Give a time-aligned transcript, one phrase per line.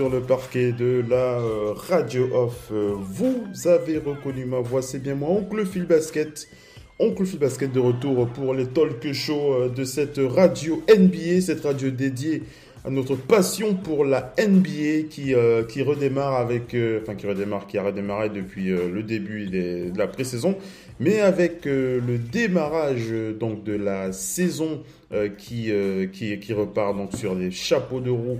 [0.00, 2.70] Sur le parquet de la euh, Radio Off.
[2.72, 6.48] Euh, vous avez reconnu ma voix, c'est bien moi, Oncle Phil Basket.
[6.98, 11.60] Oncle Phil Basket de retour pour les talk shows euh, de cette radio NBA, cette
[11.60, 12.44] radio dédiée
[12.88, 17.76] notre passion pour la NBA qui, euh, qui redémarre avec, euh, enfin qui redémarre, qui
[17.76, 20.56] a redémarré depuis euh, le début de la pré-saison,
[20.98, 24.82] mais avec le démarrage donc de la saison
[25.38, 25.72] qui,
[26.12, 28.38] qui, repart donc sur les chapeaux de roue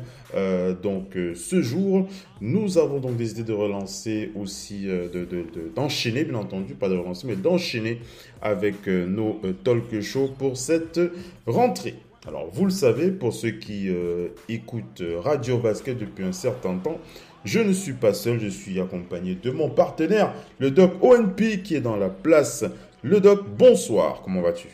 [0.82, 2.06] donc ce jour.
[2.42, 5.26] Nous avons donc décidé de relancer aussi, euh, de,
[5.74, 8.00] d'enchaîner bien entendu, pas de relancer, mais d'enchaîner
[8.42, 11.00] avec nos talk shows pour cette
[11.46, 11.94] rentrée.
[12.28, 16.76] Alors vous le savez, pour ceux qui euh, écoutent euh, Radio Basket depuis un certain
[16.76, 16.98] temps,
[17.44, 21.76] je ne suis pas seul, je suis accompagné de mon partenaire, le doc ONP qui
[21.76, 22.64] est dans la place.
[23.02, 24.68] Le doc, bonsoir, comment vas-tu?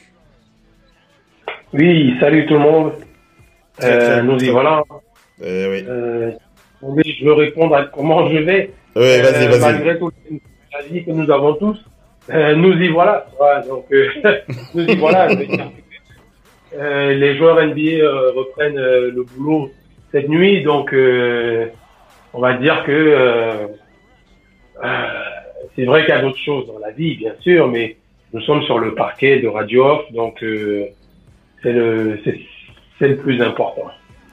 [1.73, 2.93] Oui, salut tout le monde.
[3.79, 4.83] Très, Euh, très, nous y voilà.
[5.41, 6.33] Eh oui, Euh,
[6.83, 8.73] oui, je veux répondre à comment je vais.
[8.97, 9.61] Ouais, vas-y, vas-y.
[9.61, 10.15] Malgré toute
[10.73, 11.79] la vie que nous avons tous,
[12.29, 13.29] nous y voilà.
[13.41, 13.87] Ouais, donc,
[14.75, 15.29] nous y voilà.
[16.75, 19.71] Euh, les joueurs NBA euh, reprennent euh, le boulot
[20.12, 20.94] cette nuit, donc
[22.32, 23.69] on va dire que
[25.75, 27.97] c'est vrai qu'il y a d'autres choses dans la vie, bien sûr, mais
[28.32, 32.19] nous sommes sur le parquet de Radio Off, donc c'est le
[33.00, 33.91] le plus important.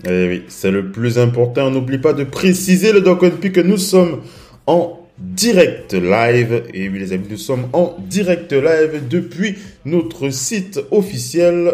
[0.08, 1.70] Eh oui, c'est le plus important.
[1.72, 4.22] N'oublie pas de préciser le Doc que nous sommes
[4.68, 6.64] en direct live.
[6.74, 9.56] Et oui, les amis, nous sommes en direct live depuis
[9.86, 11.74] notre site officiel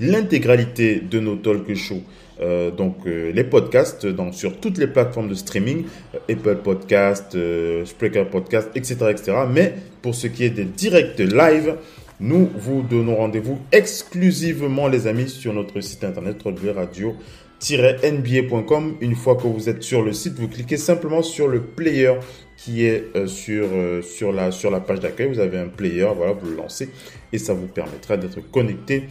[0.00, 2.02] l'intégralité de nos talk shows.
[2.40, 5.84] euh, donc les podcasts donc, sur toutes les plateformes de streaming,
[6.30, 7.36] Apple Podcast,
[7.84, 9.32] Spreaker Podcast, etc., etc.
[9.52, 11.74] Mais pour ce qui est des directs live,
[12.20, 18.96] nous vous donnons rendez-vous exclusivement les amis sur notre site internet www.radio-nba.com.
[19.00, 22.14] Une fois que vous êtes sur le site, vous cliquez simplement sur le player
[22.56, 25.28] qui est euh, sur, euh, sur, la, sur la page d'accueil.
[25.28, 26.88] Vous avez un player, voilà, vous le lancez
[27.32, 29.04] et ça vous permettra d'être connecté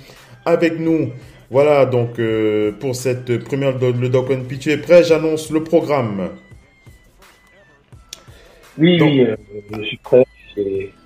[0.45, 1.12] avec nous.
[1.50, 4.60] Voilà donc euh, pour cette première le Doc NP.
[4.60, 6.31] Tu es prêt J'annonce le programme.
[8.77, 9.27] Oui, Donc- oui,
[9.80, 10.25] je suis prêt.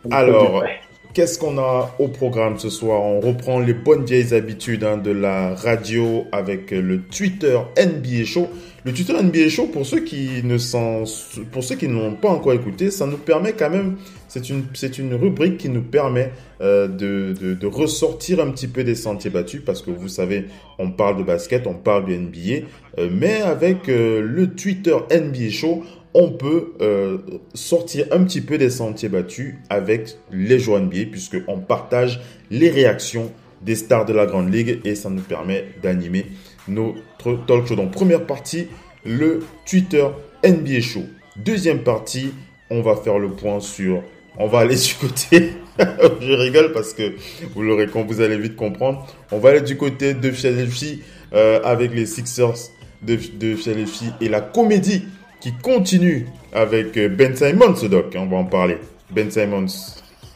[0.10, 0.64] Alors.
[1.14, 3.02] Qu'est-ce qu'on a au programme ce soir?
[3.02, 8.48] On reprend les bonnes vieilles habitudes hein, de la radio avec le Twitter NBA Show.
[8.86, 13.52] Le Twitter NBA Show, pour ceux qui ne n'ont pas encore écouté, ça nous permet
[13.52, 13.98] quand même.
[14.30, 16.32] C'est une, rubrique qui nous permet
[16.62, 20.46] euh, de ressortir un petit peu des sentiers battus parce que vous savez,
[20.80, 22.66] on parle de basket, on parle du NBA,
[22.98, 27.18] euh, mais avec euh, le Twitter NBA Show, on peut euh,
[27.54, 33.32] sortir un petit peu des sentiers battus avec les joueurs NBA puisqu'on partage les réactions
[33.62, 36.26] des stars de la Grande Ligue et ça nous permet d'animer
[36.68, 37.76] notre talk show.
[37.76, 38.68] Donc première partie,
[39.06, 40.08] le Twitter
[40.44, 41.04] NBA Show.
[41.38, 42.34] Deuxième partie,
[42.70, 44.04] on va faire le point sur...
[44.38, 45.54] On va aller du côté...
[46.22, 47.14] Je rigole parce que
[47.56, 49.08] vous l'aurez quand vous allez vite comprendre.
[49.32, 51.02] On va aller du côté de Philadelphie
[51.34, 52.72] euh, avec les Sixers
[53.02, 55.06] de, de Philadelphie et la comédie
[55.42, 58.16] qui continue avec euh, Ben Simons, Doc.
[58.16, 58.78] On va en parler.
[59.10, 59.66] Ben Simons.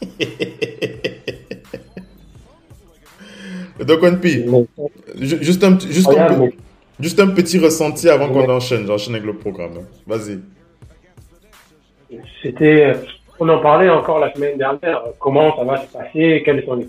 [3.80, 4.46] Doc One P.
[5.20, 5.88] Ju- Juste un, petit-
[6.18, 6.48] un,
[6.98, 7.26] juste un
[7.62, 8.86] ressenti avant qu'on enchaîne.
[8.86, 9.72] J'enchaîne avec le programme.
[9.78, 9.84] hein.
[10.06, 10.38] Vas-y.
[12.42, 12.92] C'était,
[13.38, 15.02] on en parlait encore la semaine dernière.
[15.18, 16.42] Comment ça va se passer?
[16.44, 16.80] Quel est son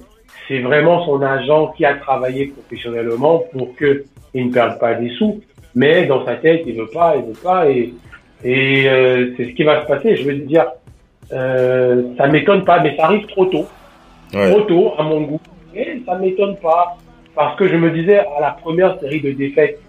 [0.48, 5.10] C'est vraiment son agent qui a travaillé professionnellement pour que il ne perde pas des
[5.18, 5.42] sous.
[5.76, 7.94] Mais dans sa tête, il veut pas, il veut pas, et
[8.44, 10.16] et euh, c'est ce qui va se passer.
[10.16, 10.66] Je veux dire,
[11.34, 13.66] euh, ça m'étonne pas, mais ça arrive trop tôt.
[14.34, 14.50] Ouais.
[14.52, 15.40] trop tôt à mon goût.
[15.76, 16.98] Et ça m'étonne pas
[17.36, 19.80] parce que je me disais à la première série de défaites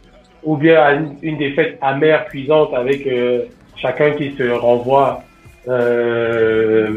[0.45, 3.43] ou bien à une, une défaite amère, cuisante avec euh,
[3.77, 5.23] chacun qui se renvoie
[5.67, 6.89] euh,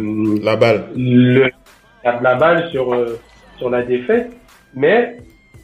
[0.43, 0.85] La balle.
[0.95, 1.49] le,
[2.03, 3.19] la, la balle sur, euh,
[3.57, 4.31] sur la défaite.
[4.75, 5.15] Mais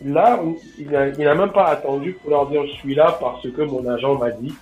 [0.03, 0.39] là,
[0.79, 4.15] il n'a même pas attendu pour leur dire je suis là parce que mon agent
[4.17, 4.53] m'a dit.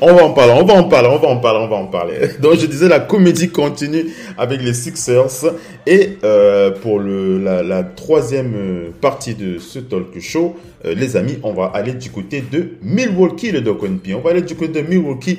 [0.00, 1.86] On va en parler, on va en parler, on va en parler, on va en
[1.86, 2.14] parler.
[2.40, 5.52] Donc je disais la comédie continue avec les Sixers
[5.86, 11.38] et euh, pour le, la, troisième euh, partie de ce talk show, euh, les amis,
[11.42, 13.82] on va aller du côté de Milwaukee, le Doc.
[13.82, 15.38] On va aller du côté de Milwaukee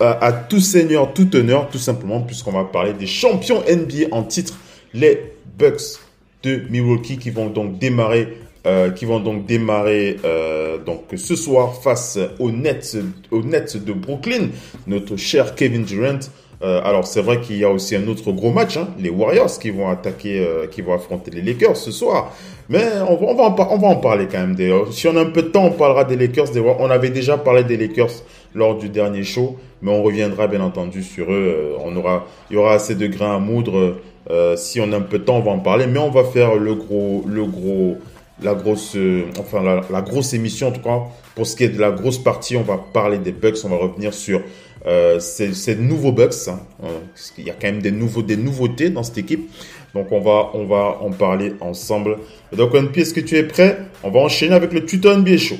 [0.00, 4.22] à, à tout seigneur, tout honneur, tout simplement puisqu'on va parler des champions NBA en
[4.22, 4.58] titre,
[4.94, 6.00] les Bucks
[6.42, 8.28] de Milwaukee qui vont donc démarrer
[8.66, 12.96] euh, qui vont donc démarrer euh, donc ce soir face aux Nets,
[13.30, 14.48] aux Nets de Brooklyn,
[14.86, 16.18] notre cher Kevin Durant.
[16.62, 19.58] Euh, alors c'est vrai qu'il y a aussi un autre gros match, hein, les Warriors
[19.58, 22.32] qui vont attaquer, euh, qui vont affronter les Lakers ce soir.
[22.68, 24.54] Mais on va, on va, en, par- on va en parler quand même.
[24.54, 26.50] D'ailleurs, si on a un peu de temps, on parlera des Lakers.
[26.50, 28.12] Des, on avait déjà parlé des Lakers
[28.54, 31.72] lors du dernier show, mais on reviendra bien entendu sur eux.
[31.74, 33.96] Euh, on aura, il y aura assez de grains à moudre.
[34.30, 35.88] Euh, si on a un peu de temps, on va en parler.
[35.88, 37.96] Mais on va faire le gros, le gros,
[38.44, 41.00] la grosse, euh, enfin la, la grosse émission en tout cas.
[41.34, 43.58] Pour ce qui est de la grosse partie, on va parler des Bucks.
[43.64, 44.42] On va revenir sur
[44.86, 46.48] euh, ces, ces nouveaux Bucks.
[46.48, 46.60] hein.
[46.84, 49.50] Euh, parce qu'il y a quand même des nouveaux, des nouveautés dans cette équipe.
[49.94, 52.18] Donc on va, on va en parler ensemble.
[52.52, 53.78] Et donc NP, est-ce que tu es prêt?
[54.02, 55.56] On va enchaîner avec le tuto NBA Show.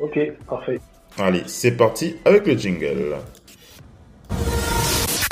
[0.00, 0.18] Ok,
[0.48, 0.78] parfait.
[1.18, 3.16] Allez, c'est parti avec le jingle.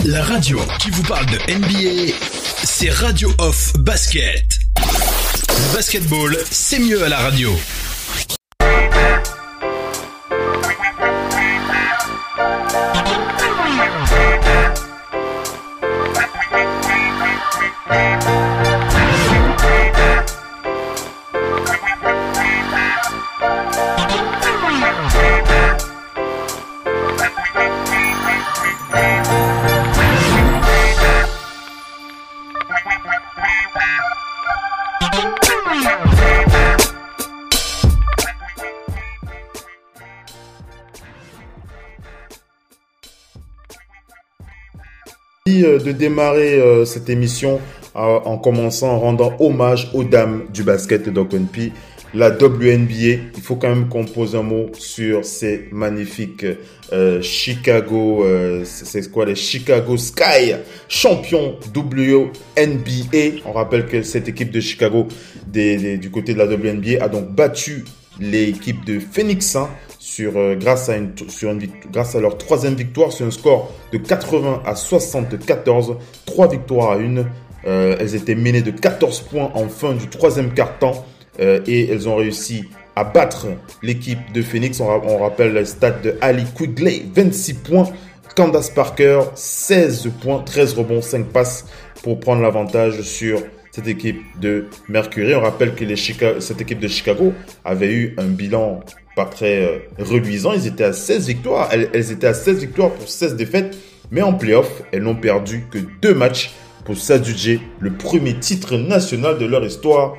[0.07, 2.13] La radio qui vous parle de NBA,
[2.65, 4.54] c'est Radio Off Basket.
[5.75, 7.51] Basketball, c'est mieux à la radio.
[45.63, 47.61] Euh, de démarrer euh, cette émission
[47.97, 51.25] euh, en commençant en rendant hommage aux dames du basket de.
[52.17, 56.47] La WNBA, il faut quand même qu'on pose un mot sur ces magnifiques
[57.23, 58.25] Chicago,
[58.63, 60.55] c'est quoi les Chicago Sky,
[60.87, 63.41] champions WNBA.
[63.45, 65.09] On rappelle que cette équipe de Chicago
[65.49, 67.85] du côté de la WNBA a donc battu
[68.21, 69.69] l'équipe de Phoenix hein,
[70.21, 76.93] euh, grâce, à leur troisième victoire sur un score de 80 à 74, trois victoires
[76.93, 77.27] à une.
[77.67, 81.05] Euh, elles étaient menées de 14 points en fin du troisième quart-temps
[81.41, 83.47] euh, et elles ont réussi à battre
[83.83, 84.79] l'équipe de Phoenix.
[84.81, 87.89] On, ra- on rappelle le stade de Ali Quigley, 26 points.
[88.37, 91.67] Candace Parker, 16 points, 13 rebonds, 5 passes
[92.03, 93.41] pour prendre l'avantage sur
[93.71, 95.35] cette équipe de Mercury.
[95.37, 95.85] On rappelle que
[96.41, 97.33] cette équipe de Chicago
[97.65, 98.81] avait eu un bilan
[99.15, 100.53] pas très euh, reluisant.
[100.53, 101.69] Ils étaient à 16 victoires.
[101.73, 103.77] Elles, étaient à 16 victoires pour 16 défaites.
[104.11, 106.53] Mais en playoff, elles n'ont perdu que deux matchs
[106.85, 110.15] pour s'adjuger le premier titre national de leur histoire.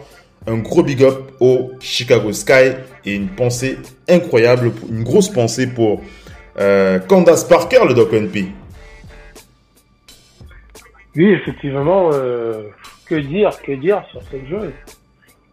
[0.48, 2.74] Un gros big up au Chicago Sky
[3.06, 6.02] et une pensée incroyable, une grosse pensée pour
[6.60, 8.46] euh, Candace Parker, le Doc NP.
[11.16, 12.64] Oui, effectivement, euh,
[13.06, 14.74] que dire, que dire sur cette joueuse?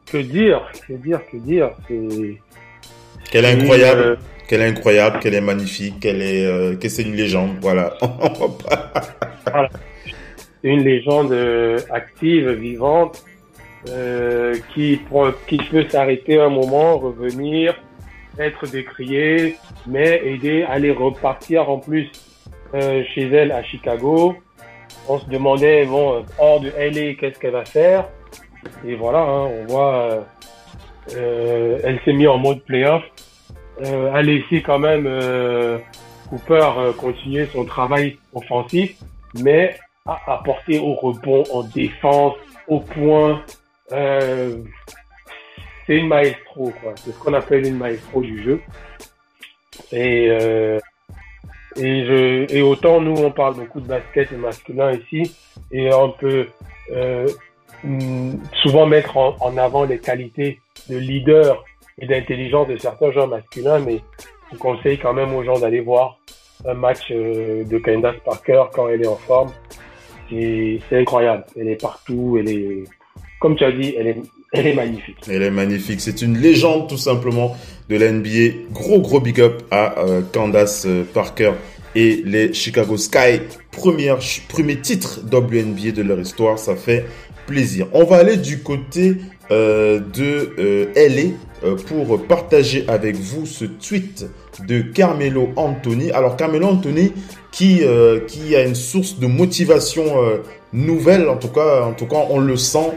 [0.07, 1.71] Que dire, que dire, que dire?
[1.89, 2.39] C'est
[3.31, 4.17] Qu'elle est incroyable, euh,
[4.49, 7.57] qu'elle est incroyable, qu'elle est magnifique, qu'elle est, euh, que c'est une légende.
[7.61, 7.95] Voilà.
[10.65, 13.25] Une légende euh, active, vivante,
[13.89, 17.75] euh, qui, peut s'arrêter un moment, revenir,
[18.39, 19.57] être décriée,
[19.89, 22.11] mais aider à aller repartir en plus
[22.75, 24.37] euh, chez elle à Chicago.
[25.09, 28.09] On se demandait, bon, hors de LA, qu'est-ce qu'elle va faire?
[28.87, 30.29] Et voilà, hein, on voit,
[31.17, 33.03] euh, elle s'est mise en mode playoff,
[33.85, 35.79] euh, a laissé quand même euh,
[36.29, 38.97] Cooper euh, continuer son travail offensif,
[39.43, 42.35] mais a apporté au rebond, en défense,
[42.69, 43.43] au point.
[43.93, 44.59] Euh,
[45.87, 46.95] c'est une maestro, quoi.
[46.97, 48.61] C'est ce qu'on appelle une maestro du jeu.
[49.91, 50.79] Et, euh,
[51.77, 55.37] et, je, et autant nous, on parle beaucoup de basket masculin ici,
[55.71, 56.47] et on peut
[58.63, 61.65] souvent mettre en, avant les qualités de leader
[61.99, 64.01] et d'intelligence de certains joueurs masculins, mais
[64.53, 66.19] on conseille quand même aux gens d'aller voir
[66.67, 69.51] un match euh, de Candace Parker quand elle est en forme.
[70.31, 71.45] C'est incroyable.
[71.59, 72.39] Elle est partout.
[72.39, 72.85] Elle est,
[73.39, 75.17] comme tu as dit, elle est, magnifique.
[75.29, 76.01] Elle est magnifique.
[76.01, 77.55] C'est une légende tout simplement
[77.91, 78.71] de la NBA.
[78.71, 81.53] Gros gros big up à euh, Candace euh, Parker
[81.95, 83.41] et les Chicago Sky.
[83.73, 86.59] Premier titre WNBA de leur histoire.
[86.59, 87.05] Ça fait
[87.93, 89.17] On va aller du côté
[89.51, 91.33] euh, de euh, LA
[91.65, 94.27] euh, pour partager avec vous ce tweet
[94.67, 96.11] de Carmelo Anthony.
[96.13, 97.13] Alors Carmelo Anthony
[97.51, 98.21] qui euh,
[98.55, 100.05] a une source de motivation
[100.73, 102.93] nouvelle en tout cas en tout cas on le sent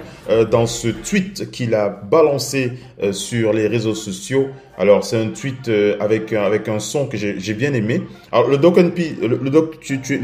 [0.49, 2.71] dans ce tweet qu'il a balancé
[3.11, 4.47] sur les réseaux sociaux.
[4.77, 8.01] Alors c'est un tweet avec un- son que j'ai bien aimé.
[8.31, 9.37] Alors le doc NP, le,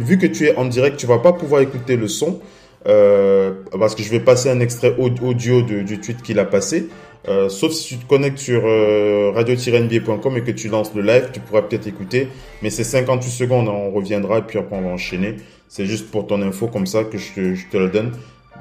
[0.01, 2.40] vu que tu es en direct, tu vas pas pouvoir écouter le son.
[2.88, 6.88] Euh, parce que je vais passer un extrait au- audio du tweet qu'il a passé.
[7.28, 11.30] Euh, sauf si tu te connectes sur euh, radio-nba.com et que tu lances le live,
[11.32, 12.28] tu pourras peut-être écouter.
[12.64, 15.36] Mais c'est 58 secondes, hein, on reviendra et puis après on va enchaîner.
[15.68, 18.12] C'est juste pour ton info comme ça que je te, je le donne.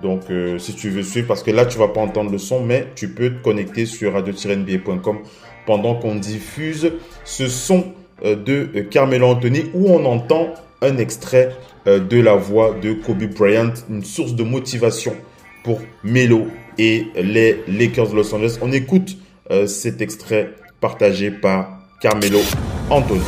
[0.02, 2.62] Donc euh, si tu veux suivre, parce que là tu vas pas entendre le son,
[2.62, 5.18] mais tu peux te connecter sur radio-nba.com
[5.66, 6.92] pendant qu'on diffuse
[7.24, 7.84] ce son
[8.26, 10.48] euh, de euh, Carmelo Anthony où on entend
[10.82, 11.50] un extrait
[11.86, 15.16] de la voix de Kobe Bryant, une source de motivation
[15.64, 16.46] pour Melo
[16.78, 18.58] et les Lakers de Los Angeles.
[18.62, 19.16] On écoute
[19.50, 22.40] euh, cet extrait partagé par Carmelo
[22.88, 23.20] Anthony.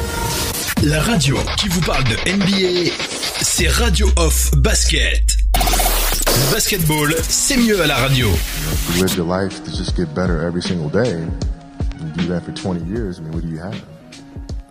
[0.82, 2.90] La radio qui vous parle de NBA,
[3.42, 5.38] c'est Radio Off Basket.
[5.54, 8.28] Le basketball, c'est mieux à la radio.
[8.96, 11.30] you live your life to just get better every single day and
[12.16, 13.91] do that for 20 years, I mean, what do you have?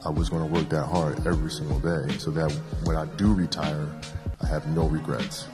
[0.04, 2.52] I was going to work that hard every single day so that
[2.86, 3.88] when I do retire,
[4.42, 5.48] I have no regrets.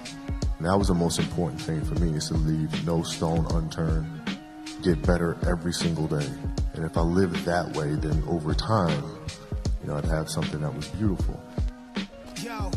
[0.58, 4.08] And that was the most important thing for me is to leave no stone unturned,
[4.84, 6.28] get better every single day.
[6.76, 9.04] And if I lived that way, then over time,
[9.82, 11.40] you know, I'd have something that was beautiful.
[12.42, 12.72] Yo,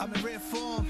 [0.00, 0.86] I'm in form.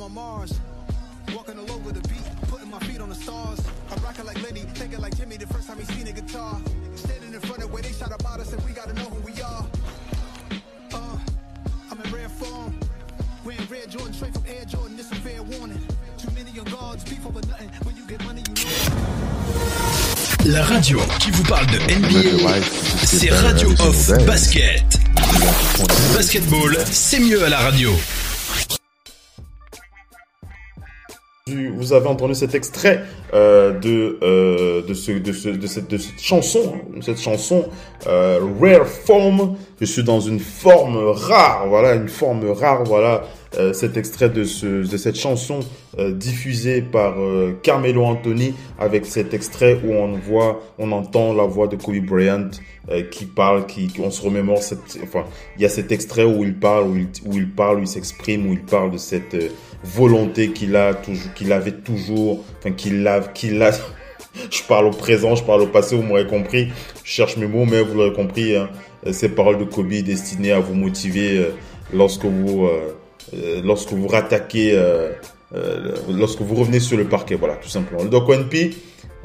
[0.00, 0.58] I'm on Mars.
[1.34, 3.60] Walking all over the beat, putting my feet on the stars.
[3.90, 6.58] I'm rocking like Lenny, thinking like Jimmy the first time he seen a guitar.
[6.94, 9.42] Standing in front of where they shot about us and we gotta know who we
[9.42, 9.66] are.
[10.94, 11.18] Uh,
[11.90, 12.74] I'm in rare form.
[13.44, 15.80] Wearing red Jordan straight from Air Jordan, this a fair warning.
[16.16, 17.68] Too many young guards, beef over nothing.
[17.84, 18.70] When you get money, you know.
[20.46, 22.64] La radio qui vous parle de NBA,
[23.04, 24.24] c'est Radio Off day.
[24.24, 24.82] Basket.
[24.88, 26.16] Do that for 20 Le years.
[26.16, 27.90] basketball, c'est mieux à la radio.
[31.46, 35.98] Vous avez entendu cet extrait euh, de, euh, de, ce, de, ce, de, cette, de
[35.98, 37.68] cette chanson, hein, cette chanson
[38.06, 39.56] euh, Rare Form.
[39.80, 43.22] Je suis dans une forme rare, voilà, une forme rare, voilà.
[43.58, 45.60] euh, cet extrait de, ce, de cette chanson
[45.98, 51.44] euh, diffusée par euh, Carmelo Anthony avec cet extrait où on voit, on entend la
[51.44, 52.50] voix de Kobe Bryant
[53.12, 55.24] qui parle, qui, on se remémore cette, enfin,
[55.56, 57.86] il y a cet extrait où il parle, où il, où il parle, où il
[57.86, 59.36] s'exprime, où il parle de cette
[59.84, 63.72] volonté qu'il a toujours, qu'il avait toujours, enfin qu'il a, qu'il a.
[64.50, 66.68] Je parle au présent, je parle au passé, vous m'aurez compris.
[67.02, 68.54] Je cherche mes mots, mais vous l'aurez compris.
[68.54, 68.68] Hein,
[69.10, 71.50] ces paroles de Kobe destinées à vous motiver euh,
[71.92, 72.94] lorsque vous, euh,
[73.34, 75.10] euh, lorsque vous rattaquez, euh,
[75.54, 77.34] euh, lorsque vous revenez sur le parquet.
[77.34, 78.04] Voilà, tout simplement.
[78.04, 78.76] Le Doc NP,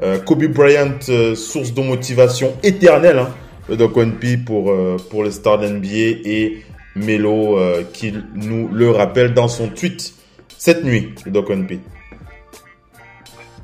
[0.01, 3.19] euh, Kobe Bryant, euh, source de motivation éternelle.
[3.19, 3.29] Hein,
[3.69, 6.63] le Doc NP pour euh, pour les stars d'NBA et
[6.95, 10.13] Melo euh, qui nous le rappelle dans son tweet
[10.57, 11.79] cette nuit, le Doc NP.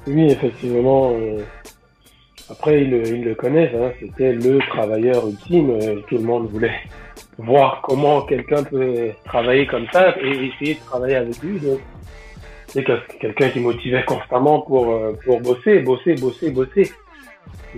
[0.07, 1.11] Oui, effectivement.
[1.13, 1.41] euh,
[2.49, 3.73] après, ils, le- ils le connaissent.
[3.75, 5.69] Hein, C'était le travailleur ultime.
[5.71, 6.79] euh, Tout le monde voulait
[7.37, 11.59] voir comment quelqu'un peut travailler comme ça et essayer de travailler avec lui.
[11.59, 11.79] Donc,
[12.67, 16.91] c'est quel- quelqu'un qui motivait constamment pour, euh, pour bosser, bosser, bosser, bosser.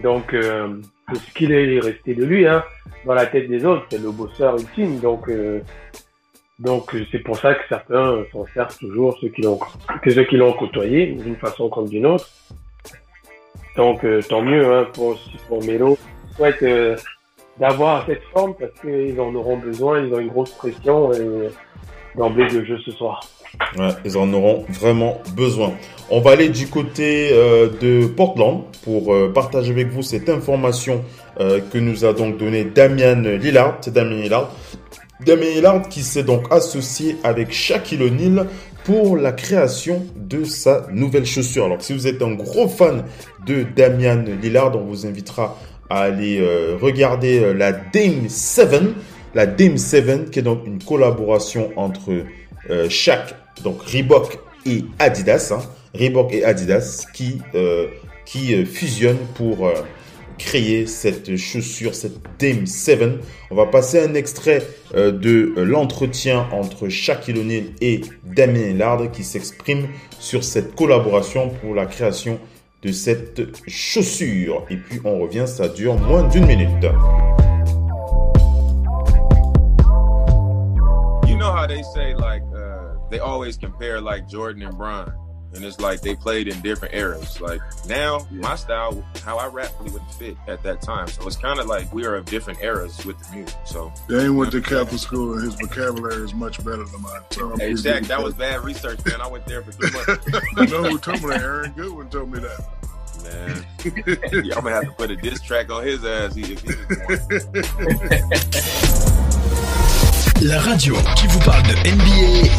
[0.01, 0.79] Donc, euh,
[1.13, 2.63] ce qu'il est resté de lui, hein,
[3.05, 4.99] dans la tête des autres, c'est le bosseur ultime.
[4.99, 5.59] Donc, euh,
[6.59, 9.59] donc euh, c'est pour ça que certains s'en servent toujours, ceux qui l'ont,
[10.07, 12.29] ceux qui l'ont côtoyé, d'une façon comme d'une autre.
[13.75, 15.17] Donc, euh, tant mieux hein, pour,
[15.47, 15.97] pour Melo.
[16.35, 16.95] Souhaite euh,
[17.59, 21.49] d'avoir cette forme parce qu'ils en auront besoin, ils ont une grosse pression et
[22.15, 23.21] d'emblée de jeu ce soir.
[24.03, 25.73] Ils en auront vraiment besoin.
[26.09, 31.03] On va aller du côté euh, de Portland pour euh, partager avec vous cette information
[31.39, 33.77] euh, que nous a donc donné Damian Lillard.
[33.81, 34.51] C'est Damian Lillard.
[35.25, 38.47] Damian Lillard qui s'est donc associé avec Shaquille O'Neal
[38.83, 41.65] pour la création de sa nouvelle chaussure.
[41.65, 43.03] Alors si vous êtes un gros fan
[43.45, 45.57] de Damian Lillard, on vous invitera
[45.89, 48.81] à aller euh, regarder euh, la Dame 7.
[49.35, 52.11] La Dame 7 qui est donc une collaboration entre
[52.69, 55.61] euh, Shaq, donc Reebok et Adidas, hein,
[55.93, 57.39] Reebok et Adidas qui,
[58.65, 59.69] fusionnent pour
[60.37, 63.19] créer cette chaussure, cette Dame 7.
[63.51, 64.61] On va passer un extrait
[64.95, 69.87] euh, de euh, l'entretien entre Shaquille O'Neal et Damien Lillard qui s'exprime
[70.19, 72.39] sur cette collaboration pour la création
[72.81, 74.65] de cette chaussure.
[74.69, 76.69] Et puis on revient, ça dure moins d'une minute.
[81.27, 83.57] you know how they say like uh, they always
[84.29, 85.22] Jordan and
[85.55, 87.39] and it's like they played in different eras.
[87.39, 91.07] Like now, my style, how I rap really wouldn't fit at that time.
[91.07, 93.55] So it's kind of like we are of different eras with the music.
[93.65, 97.21] So Dane went to Catholic school and his vocabulary is much better than mine.
[97.31, 99.21] So I'm hey, pretty Shaq, good that was bad research, man.
[99.21, 100.27] I went there for three months.
[100.63, 101.41] You know who told me that?
[101.41, 102.59] Aaron Goodwin told me that.
[103.23, 103.65] Man,
[104.45, 106.69] yeah, I'm gonna have to put a diss track on his ass if he.
[110.45, 112.49] La radio qui vous parle de NBA,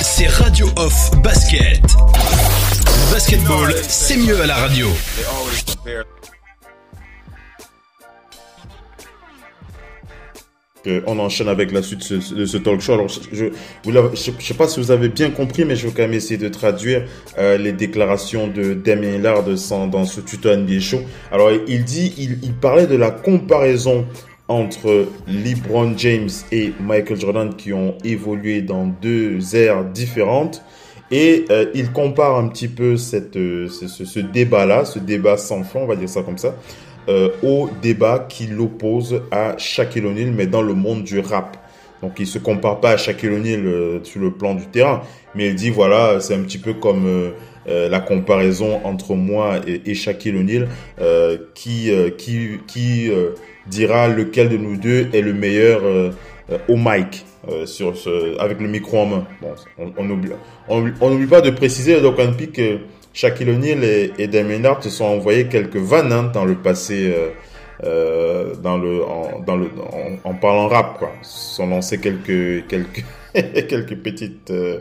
[0.00, 1.82] c'est Radio Off Basket.
[3.12, 4.88] Basketball, c'est mieux à la radio.
[10.86, 12.92] Euh, on enchaîne avec la suite de ce, talk show.
[12.92, 13.46] Alors, je,
[13.86, 16.48] je sais pas si vous avez bien compris, mais je vais quand même essayer de
[16.50, 17.04] traduire
[17.38, 21.00] euh, les déclarations de Damien Lillard sans- dans ce tuto NBA show.
[21.32, 24.04] Alors, il dit, il, il parlait de la comparaison
[24.48, 30.62] entre LeBron James et Michael Jordan qui ont évolué dans deux ères différentes.
[31.10, 35.62] Et euh, il compare un petit peu cette, euh, ce, ce- débat-là, ce débat sans
[35.62, 36.54] fond, on va dire ça comme ça,
[37.08, 41.56] euh, au débat qui l'oppose à Shaquille O'Neal, mais dans le monde du rap.
[42.02, 45.02] Donc il se compare pas à Shaquille O'Neal euh, sur le plan du terrain,
[45.34, 47.30] mais il dit voilà, c'est un petit peu comme euh,
[47.68, 50.68] euh, la comparaison entre moi et, et Shaquille O'Neal,
[51.54, 53.10] qui qui qui
[53.66, 55.82] dira lequel de nous deux est le meilleur
[56.68, 59.26] au mic euh, sur ce, avec le micro en main.
[59.40, 60.30] Bon, on on oublie
[60.68, 62.78] on on n'oublie pas de préciser donc un pic que
[63.12, 67.28] Shaquille O'Neal et, et Damien se sont envoyés quelques vannes hein, dans le passé, euh,
[67.84, 69.66] euh, dans le, en, dans le,
[70.24, 71.12] en, en parlant rap, quoi.
[71.20, 73.04] Ils se sont lancés quelques, quelques,
[73.68, 74.78] quelques petites, euh,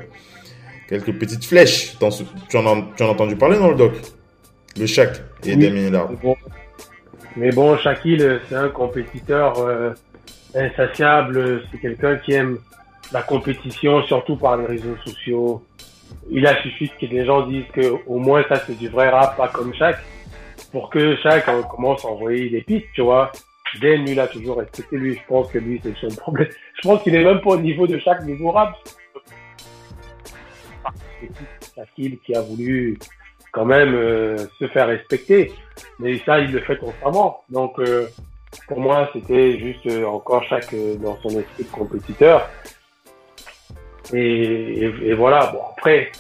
[0.90, 1.98] quelques petites flèches.
[2.00, 3.94] Dans ce- tu, en as, tu en as entendu parler dans le doc?
[4.80, 5.58] Le Shaq et Oui.
[5.92, 6.08] Damien.
[7.36, 9.54] Mais bon, Shaquille, c'est un compétiteur
[10.56, 11.64] insatiable.
[11.72, 12.58] C'est quelqu'un qui aime
[13.12, 15.64] la compétition, surtout par les réseaux sociaux.
[16.30, 19.36] Il a suffi que les gens disent que au moins ça c'est du vrai rap,
[19.36, 19.98] pas comme Shaq,
[20.72, 23.32] pour que Shaq euh, commence à envoyer des pics, tu vois.
[23.82, 25.16] Dan, lui, il a toujours respecté lui.
[25.16, 26.48] Je pense que lui, c'est son problème.
[26.76, 28.76] Je pense qu'il est même pas au niveau de Shaq niveau rap.
[31.20, 32.98] C'est Shaquille qui a voulu
[33.52, 35.52] quand même euh, se faire respecter.
[36.00, 37.44] Mais ça, il le fait constamment.
[37.50, 38.08] Donc, euh,
[38.68, 42.50] pour moi, c'était juste euh, encore chaque euh, dans son esprit de compétiteur.
[44.14, 45.48] Et, et, et voilà.
[45.54, 46.12] Bon, après,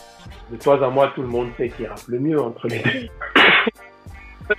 [0.51, 3.07] de toi à moi, tout le monde sait qui rappe le mieux entre les deux.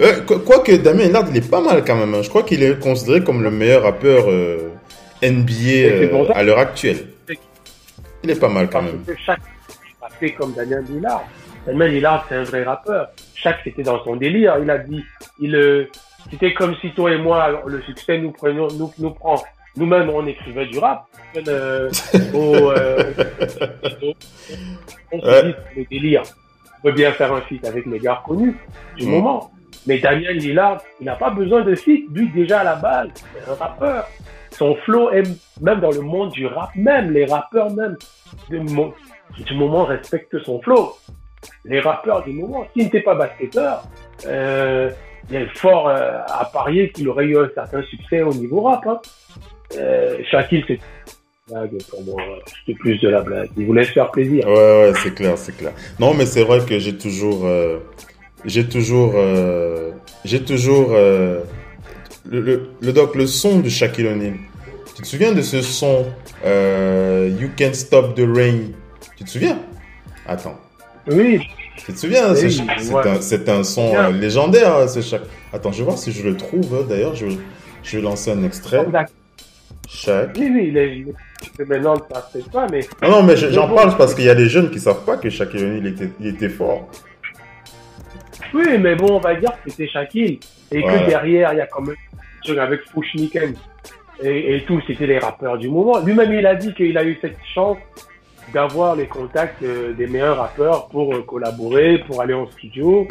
[0.00, 2.12] Euh, qu- Quoique Damien Lillard, il est pas mal quand même.
[2.14, 2.22] hein.
[2.22, 4.68] Je crois qu'il est considéré comme le meilleur rappeur euh,
[5.22, 5.52] NBA
[5.86, 7.06] euh, à l'heure actuelle.
[8.22, 9.04] Il est pas mal quand Parce même.
[9.04, 9.40] que chaque
[10.02, 11.24] rappé comme Daniel Lillard.
[11.66, 13.08] Daniel Lillard, c'est un vrai rappeur.
[13.34, 14.56] Chaque, c'était dans son délire.
[14.62, 15.02] Il a dit,
[15.40, 15.88] il,
[16.30, 19.42] c'était comme si toi et moi, le succès nous prenions, nous, nous prend.
[19.76, 21.04] Nous-mêmes, on écrivait du rap.
[21.48, 21.90] Euh,
[22.32, 23.12] au, euh,
[25.12, 26.22] on se dit, le délire.
[26.78, 28.56] On peut bien faire un feat avec les gars connus
[28.96, 29.10] du Mm.
[29.10, 29.50] moment.
[29.86, 32.06] Mais Daniel Lillard, il n'a pas besoin de feat.
[32.12, 34.08] Lui, déjà, à la base, c'est un rappeur.
[34.50, 35.24] Son flow est,
[35.60, 37.96] même dans le monde du rap, même les rappeurs même,
[38.48, 40.96] du moment respectent son flow.
[41.66, 43.82] Les rappeurs du moment, s'il n'était pas basketteur,
[44.26, 44.90] euh,
[45.30, 48.86] il est fort euh, à parier qu'il aurait eu un certain succès au niveau rap.
[48.86, 49.00] Hein.
[49.76, 50.80] Euh, Shaquille, c'est
[51.48, 52.22] blague pour moi.
[52.46, 53.50] C'était plus de la blague.
[53.56, 54.46] Il voulait se faire plaisir.
[54.46, 55.72] Ouais, ouais, c'est clair, c'est clair.
[55.98, 57.78] Non, mais c'est vrai que j'ai toujours, euh,
[58.44, 59.14] j'ai toujours,
[60.24, 61.42] j'ai toujours, le,
[62.24, 64.34] le, le doc, le son de Shaquille O'Neal.
[64.94, 66.06] Tu te souviens de ce son,
[66.44, 68.72] You Can't Stop the Rain?
[69.16, 69.58] Tu te souviens?
[70.26, 70.58] Attends.
[71.08, 71.40] Oui.
[71.84, 72.32] Tu te souviens?
[72.32, 72.50] Oui,
[73.20, 73.50] c'est ouais.
[73.50, 75.20] un, son euh, légendaire, ce Shaq.
[75.52, 76.74] Attends, je vais voir si je le trouve.
[76.74, 76.86] hein.
[76.88, 77.26] D'ailleurs, je,
[77.82, 78.84] je vais lancer un extrait.
[79.88, 80.30] Shaq.
[80.38, 82.80] Oui, oui, il est, maintenant, ça ne fait pas, mais.
[83.02, 85.16] Ah non, mais je- j'en parle parce qu'il y a des jeunes qui savent pas
[85.16, 86.88] que Shaquille O'Neal était, il était fort.
[88.54, 90.40] Oui, mais bon, on va dire que c'était Shaquille.
[90.72, 90.98] Et Voilà.
[91.04, 93.54] que derrière, il y a quand même avec Fushniken
[94.22, 95.98] et, et tout, c'était les rappeurs du moment.
[96.00, 97.76] Lui-même, il a dit qu'il a eu cette chance
[98.52, 103.06] d'avoir les contacts euh, des meilleurs rappeurs pour euh, collaborer, pour aller en studio.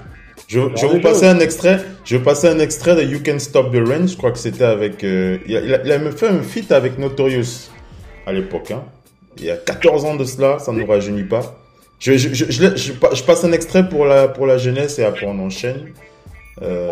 [0.47, 1.79] Je, vais vous passer un extrait.
[2.03, 4.05] Je vais passer un extrait de You Can Stop the Rain.
[4.07, 5.03] Je crois que c'était avec.
[5.03, 7.69] euh, il, a, il a- fait un feat avec Notorious
[8.25, 8.71] à l'époque.
[8.71, 8.83] Hein.
[9.37, 11.55] Il y a 14 ans de cela, ça ne nous rajeunit pas.
[11.99, 15.05] Je, je, je, je, je- je passe un extrait pour la, pour la jeunesse et
[15.05, 15.87] après on enchaîne.
[16.61, 16.91] Euh,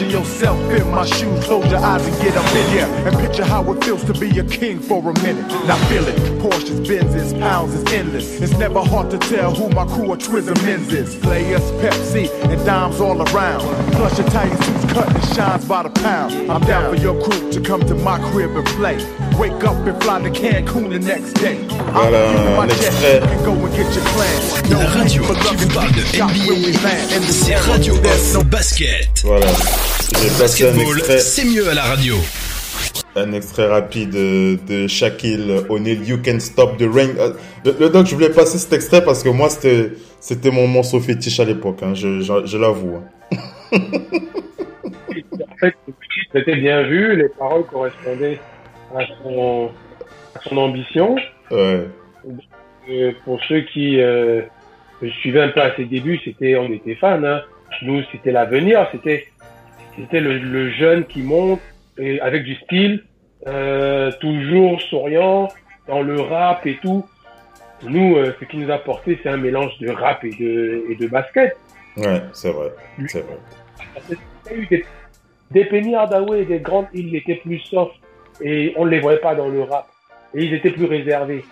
[0.00, 2.86] Imagine yourself in my shoes, close your eyes and get up in here.
[3.06, 5.46] And picture how it feels to be a king for a minute.
[5.66, 6.16] Now feel it.
[6.40, 8.40] Porsches, Benzes, pounds is endless.
[8.40, 11.16] It's never hard to tell who my crew or Twizzle men's is.
[11.16, 13.60] Players, Pepsi, and dimes all around.
[13.92, 16.32] Plus your tight suits cut and shines by the pound.
[16.50, 18.96] I'm down for your crew to come to my crib and play.
[19.38, 21.58] Wake up and fly to Cancun the next day.
[21.92, 23.22] Voilà, un extrait.
[23.22, 24.70] And go and get your plans.
[24.70, 29.10] La radio qui vous parle de NBA, c'est Radio Off Basket.
[29.24, 29.46] Voilà.
[30.38, 32.14] Basketball, c'est mieux à la radio.
[33.16, 37.10] Un extrait rapide de, de Shaquille O'Neal, You Can Stop the Rain.
[37.18, 37.32] Euh,
[37.64, 41.00] Le, le doc, je voulais passer cet extrait parce que moi, c'était, c'était mon morceau
[41.00, 42.96] fétiche à l'époque, hein, je, je, je l'avoue.
[42.96, 43.38] hein.
[45.42, 45.74] En fait,
[46.32, 48.38] c'était bien vu, les paroles correspondaient
[48.96, 49.70] à son,
[50.34, 51.16] à son ambition.
[51.50, 51.86] Ouais.
[52.88, 54.40] Euh, pour ceux qui euh,
[55.20, 57.22] suivaient un peu à ses débuts, c'était, on était fans.
[57.22, 57.42] Hein.
[57.82, 59.26] Nous, c'était l'avenir, c'était,
[60.02, 61.60] c'était le, le jeune qui monte
[61.98, 63.04] et avec du style,
[63.46, 65.48] euh, toujours souriant
[65.86, 67.06] dans le rap et tout.
[67.82, 70.94] Nous, euh, ce qui nous a porté, c'est un mélange de rap et de, et
[70.96, 71.56] de basket.
[71.96, 72.70] Ouais, c'est vrai.
[73.06, 73.38] C'est vrai.
[74.10, 74.16] Il
[74.50, 74.84] y a eu des,
[75.50, 77.94] des Penny Hardaway et des grandes, ils étaient plus soft
[78.42, 79.86] et on ne les voyait pas dans le rap.
[80.34, 81.44] Et ils étaient plus réservés.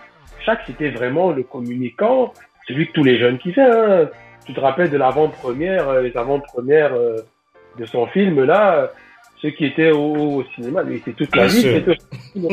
[0.45, 2.33] Chaque, c'était vraiment le communicant,
[2.67, 3.61] celui que tous les jeunes kiffaient.
[3.61, 4.09] Hein.
[4.45, 7.17] Tu te rappelles de l'avant-première, euh, les avant-premières euh,
[7.79, 8.91] de son film, là,
[9.41, 11.81] ceux qui étaient au, au cinéma, lui, c'était toute la vie.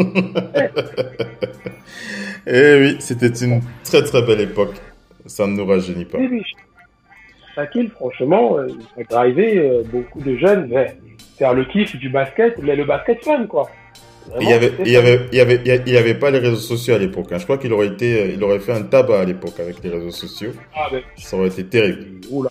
[2.48, 4.74] Eh oui, c'était une très très belle époque.
[5.26, 6.18] Ça ne nous rajeunit pas.
[6.18, 6.42] Oui, oui.
[7.56, 10.92] Shaquille, franchement, euh, il a drivé euh, beaucoup de jeunes vers
[11.38, 13.68] faire le kiff du basket, mais le basket fun, quoi.
[14.40, 17.26] Il y avait, il avait, il avait, il pas les réseaux sociaux à l'époque.
[17.32, 17.38] hein.
[17.38, 19.90] Je crois qu'il aurait été, euh, il aurait fait un tabac à l'époque avec les
[19.90, 20.50] réseaux sociaux.
[20.74, 22.20] Ah, ben, Ça aurait été terrible.
[22.30, 22.50] Oula.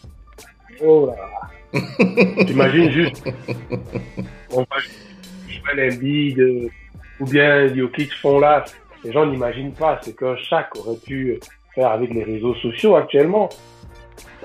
[0.82, 1.50] Oh là là.
[2.46, 3.24] T'imagines juste.
[4.52, 4.78] On va
[5.48, 6.70] jouer l'Embiid euh,
[7.20, 8.66] ou bien Jokic font là.
[9.04, 11.40] Les gens n'imaginent pas ce que chaque aurait pu
[11.74, 13.50] faire avec les réseaux sociaux actuellement.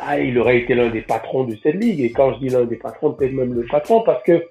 [0.00, 2.00] Ah, il aurait été l'un des patrons de cette ligue.
[2.00, 4.44] Et quand je dis l'un des patrons, peut-être même le patron, parce que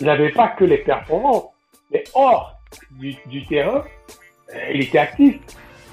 [0.00, 1.44] il n'avait pas que les performances,
[1.90, 2.58] mais hors
[2.92, 3.14] du,
[3.46, 3.84] terrain,
[4.54, 5.36] euh, il était actif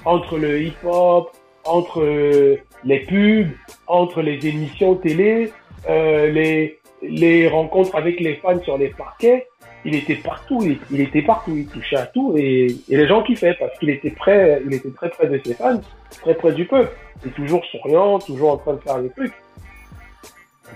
[0.04, 1.30] entre le hip-hop,
[1.64, 3.50] entre les pubs,
[3.86, 5.52] entre les émissions télé,
[5.88, 9.46] euh, les, les rencontres avec les fans sur les parquets.
[9.84, 13.22] Il était partout, il, il était partout, il touchait à tout et, et les gens
[13.22, 15.80] kiffaient parce qu'il était près, il était très près de ses fans,
[16.20, 16.94] très près du peuple.
[17.26, 19.32] Et toujours souriant, toujours en train de faire des trucs.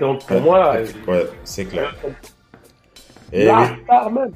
[0.01, 1.95] Donc pour Ouais, moi, ouais, c'est clair.
[3.33, 3.67] La oui.
[3.85, 4.33] star même.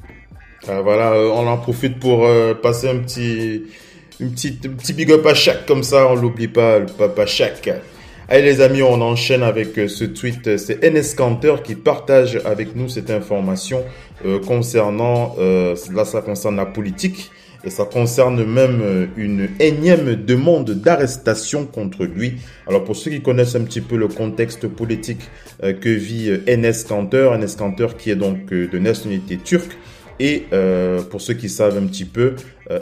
[0.69, 3.65] Ah, voilà, euh, on en profite pour euh, passer un petit,
[4.21, 7.25] une petite, un petit big up à chaque comme ça, on l'oublie pas, le papa
[7.27, 7.69] chaque.
[8.31, 10.59] Allez les amis, on enchaîne avec euh, ce tweet.
[10.59, 13.83] C'est NS Canter qui partage avec nous cette information
[14.27, 17.31] euh, concernant, euh, là ça concerne la politique
[17.65, 22.35] et ça concerne même euh, une énième demande d'arrestation contre lui.
[22.67, 25.23] Alors pour ceux qui connaissent un petit peu le contexte politique
[25.63, 29.73] euh, que vit NS Canter, NS Canter qui est donc de nationalité turque,
[30.21, 30.45] Et
[31.11, 32.35] pour ceux qui savent un petit peu,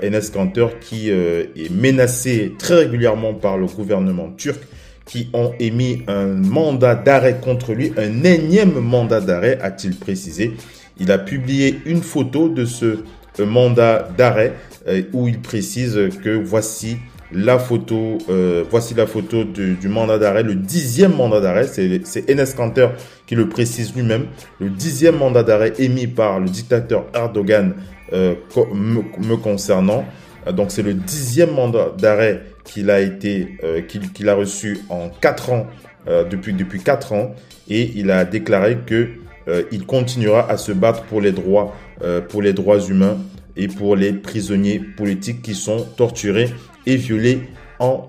[0.03, 4.59] Enes Kanter qui est menacé très régulièrement par le gouvernement turc
[5.07, 10.57] qui ont émis un mandat d'arrêt contre lui, un énième mandat d'arrêt, a-t-il précisé.
[10.99, 12.99] Il a publié une photo de ce
[13.41, 14.55] euh, mandat d'arrêt
[14.89, 16.99] euh, où il précise que voici
[17.33, 22.47] la photo, euh, voici la photo du, mandat d'arrêt, le dixième mandat d'arrêt, c'est Enes
[22.57, 22.89] Kanter
[23.27, 24.27] qui le précise lui-même,
[24.61, 27.75] le dixième mandat d'arrêt émis par le dictateur Erdogan
[28.13, 28.35] euh,
[28.73, 30.05] me, me concernant.
[30.53, 35.51] Donc c'est le dixième mandat d'arrêt qu'il a été, euh, qu'il a reçu en quatre
[35.51, 35.67] ans,
[36.09, 37.35] euh, depuis depuis quatre ans,
[37.69, 39.09] et il a déclaré que
[39.49, 43.19] euh, il continuera à se battre pour les droits, euh, pour les droits humains
[43.57, 46.53] et pour les prisonniers politiques qui sont torturés
[46.87, 47.41] et violés
[47.79, 48.09] en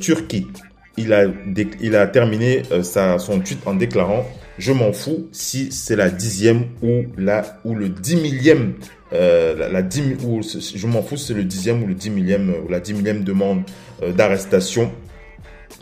[0.00, 0.48] Turquie.
[0.96, 4.26] Il a, terminé son tweet en déclarant
[4.60, 8.74] Je m'en fous si c'est la dixième ou, la, ou le dix millième,
[9.14, 12.50] euh, la, dix, ou je m'en fous si c'est le dixième ou le dix millième,
[12.50, 13.62] euh, ou la dix millième demande
[14.02, 14.92] euh, d'arrestation.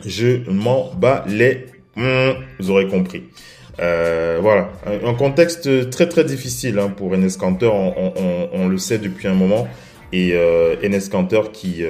[0.07, 1.67] Je m'en bats les.
[1.97, 3.25] Hmm, vous aurez compris.
[3.79, 9.35] Voilà, un, contexte très très difficile hein, pour Enes Kanter, on, le sait depuis un
[9.35, 9.67] moment.
[10.12, 11.83] Et euh, Enes Kanter qui,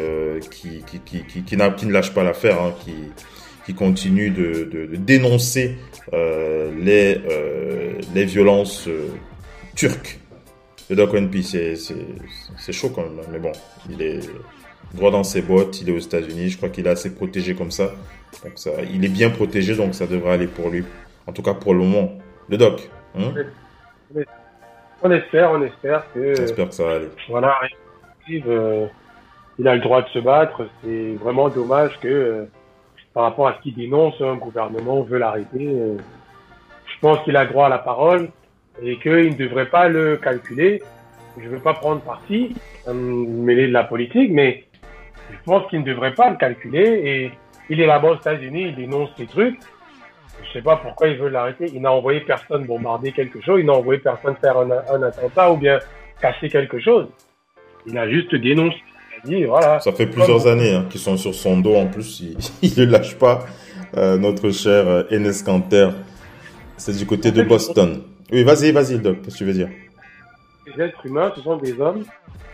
[0.51, 2.95] qui, qui, qui, qui, qui ne lâche pas l'affaire, hein, qui,
[3.69, 5.77] qui continue de, de, de dénoncer
[6.15, 9.09] euh, les, euh, les violences euh,
[9.77, 10.19] turques.
[10.89, 11.11] Le Doc
[11.43, 13.53] c'est chaud quand même, hein, mais bon,
[13.91, 14.21] il est
[14.95, 17.71] droit dans ses bottes, il est aux États-Unis, je crois qu'il est assez protégé comme
[17.71, 17.91] ça.
[18.43, 20.83] Donc ça, il est bien protégé, donc ça devrait aller pour lui.
[21.27, 22.17] En tout cas pour le moment.
[22.49, 23.35] Le Doc, hein?
[25.03, 26.35] On espère, on espère que.
[26.37, 27.09] j'espère que ça va aller.
[27.29, 27.55] Voilà,
[28.31, 30.67] il a le droit de se battre.
[30.83, 32.49] C'est vraiment dommage que,
[33.19, 35.67] par rapport à ce qu'il dénonce, un gouvernement veut l'arrêter.
[35.67, 35.97] euh,
[36.87, 38.29] je pense qu'il a droit à la parole
[38.81, 40.81] et qu'il ne devrait pas le calculer.
[41.37, 42.55] Je ne veux pas prendre parti,
[42.87, 44.67] euh, mêler de la politique, mais
[45.33, 46.87] je pense qu'il ne devrait pas le calculer.
[47.05, 47.33] Et
[47.69, 49.59] il est là-bas aux États-Unis, il dénonce ces trucs.
[50.45, 51.65] Je sais pas pourquoi il veut l'arrêter.
[51.75, 53.59] Il n'a envoyé personne bombarder quelque chose.
[53.59, 55.81] Il n'a envoyé personne faire un, un attentat ou bien
[56.21, 57.09] casser quelque chose.
[57.85, 58.79] Il a juste dénoncé.
[59.25, 59.81] Dit, voilà.
[59.81, 62.23] Ça fait plusieurs années hein, qu'ils sont sur son dos en plus.
[62.63, 63.47] Il ne lâche pas.
[63.97, 65.89] Euh, notre cher euh, Enes Kanter.
[66.77, 68.03] C'est du côté de Boston.
[68.31, 69.23] Oui, vas-y, vas-y, Doc.
[69.23, 69.69] Qu'est-ce que tu veux dire?
[70.67, 72.05] Les êtres humains, ce sont des hommes.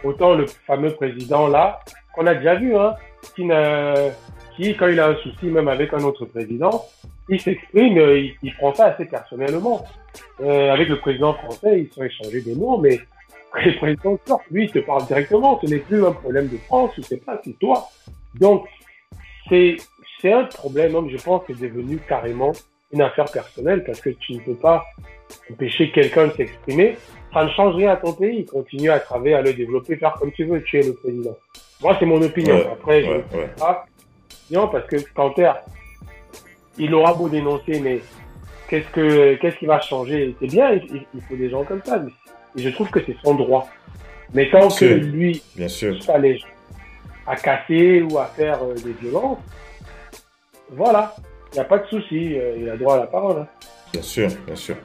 [0.04, 1.80] Autant le fameux président là,
[2.14, 2.94] qu'on a déjà vu, hein,
[3.34, 6.84] qui, quand il a un souci même avec un autre président,
[7.28, 9.84] il s'exprime, euh, il, il prend ça assez personnellement.
[10.40, 13.00] Euh, avec le président français, ils sont échangés des mots, mais
[13.64, 15.60] le président turc, lui, il te parle directement.
[15.62, 17.88] Ce n'est plus un problème de France, je sais pas, c'est toi.
[18.40, 18.66] Donc,
[19.48, 19.76] c'est,
[20.20, 22.52] c'est un problème, hein, je pense, qui est devenu carrément
[22.92, 24.84] une affaire personnelle parce que tu ne peux pas
[25.50, 26.96] empêcher quelqu'un de s'exprimer.
[27.32, 28.44] Ça ne change rien à ton pays.
[28.44, 30.62] Continue à travailler, à le développer, faire comme tu veux.
[30.62, 31.36] Tu es le président.
[31.82, 32.54] Moi, c'est mon opinion.
[32.56, 33.24] Ouais, Après, je ne ouais.
[33.32, 33.86] sais pas.
[34.50, 35.50] Non, parce que Kanter,
[36.78, 38.00] il aura beau dénoncer, mais
[38.68, 40.34] qu'est-ce que qu'est-ce qui va changer?
[40.40, 41.98] C'est bien, il, il faut des gens comme ça.
[41.98, 42.12] mais-
[42.56, 43.68] Et je trouve que c'est son droit.
[44.32, 44.96] Mais tant que sûr.
[44.96, 45.96] lui, Bien sûr.
[46.20, 46.40] les
[47.26, 49.38] à casser ou à faire euh, des violences,
[50.70, 51.14] voilà,
[51.52, 52.34] il n'y a pas de souci.
[52.38, 53.38] euh, il a droit à la parole.
[53.42, 53.46] hein.
[53.92, 54.76] Bien sûr, bien sûr.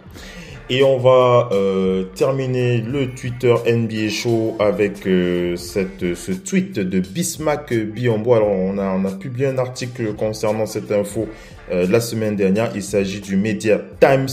[0.70, 7.00] Et on va euh, terminer le Twitter NBA Show avec euh, cette, ce tweet de
[7.00, 8.36] Bismack Biombo.
[8.36, 11.28] Alors, on a, on a publié un article concernant cette info
[11.72, 12.70] euh, la semaine dernière.
[12.76, 14.28] Il s'agit du Media Times.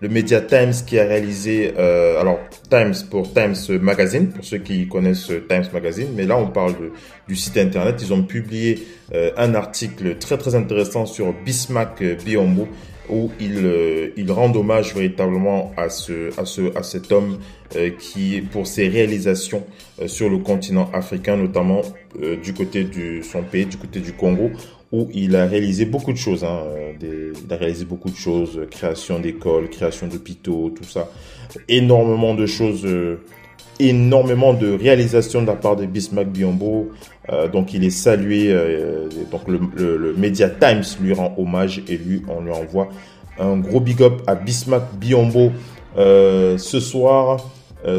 [0.00, 4.88] Le Media Times qui a réalisé, euh, alors Times pour Times Magazine, pour ceux qui
[4.88, 6.74] connaissent Times Magazine, mais là on parle
[7.26, 7.96] du site internet.
[8.02, 12.68] Ils ont publié euh, un article très très intéressant sur Bismack Biombo
[13.08, 17.38] où il, euh, il rend hommage véritablement à, ce, à, ce, à cet homme
[17.76, 19.64] euh, qui, pour ses réalisations
[20.00, 21.82] euh, sur le continent africain, notamment
[22.22, 24.50] euh, du côté de son pays, du côté du Congo,
[24.92, 26.44] où il a réalisé beaucoup de choses.
[26.44, 31.08] Hein, euh, il a réalisé beaucoup de choses, euh, création d'écoles, création d'hôpitaux, tout ça.
[31.68, 33.20] Énormément de choses, euh,
[33.80, 36.90] énormément de réalisations de la part de Bismarck Biombo.
[37.52, 38.54] Donc il est salué,
[39.32, 42.88] donc le, le, Media Times lui rend hommage et lui on lui envoie
[43.38, 45.50] un gros big up à Bismarck Biombo
[45.96, 47.50] ce soir.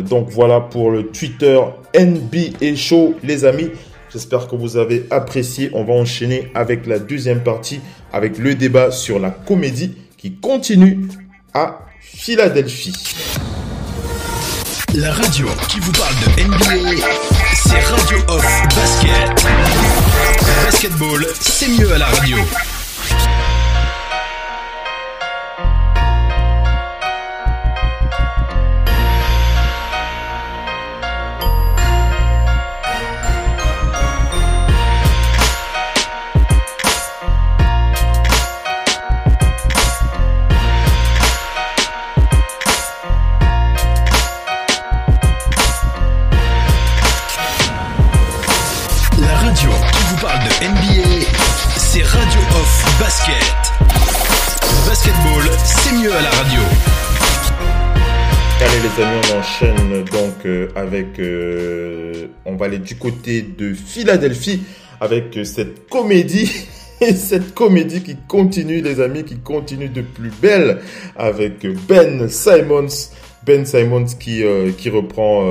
[0.10, 1.60] Donc voilà pour le Twitter
[1.94, 3.70] NBA Show les amis.
[4.12, 5.70] J'espère que vous avez apprécié.
[5.74, 7.80] On va enchaîner avec la deuxième partie
[8.14, 11.08] avec le débat sur la comédie qui continue
[11.54, 12.94] à Philadelphie.
[14.94, 17.06] La radio qui vous parle de NBA,
[17.54, 19.46] c'est Radio Off Basket.
[20.66, 22.38] Basketball, c'est mieux à la radio.
[60.78, 61.20] Avec...
[61.20, 64.62] euh, on va aller du côté de Philadelphie
[65.02, 66.52] avec euh, cette comédie.
[67.00, 70.80] Et cette comédie qui continue les amis, qui continue de plus belle
[71.16, 72.88] avec Ben Simons.
[73.46, 75.46] Ben Simons qui, euh, reprend,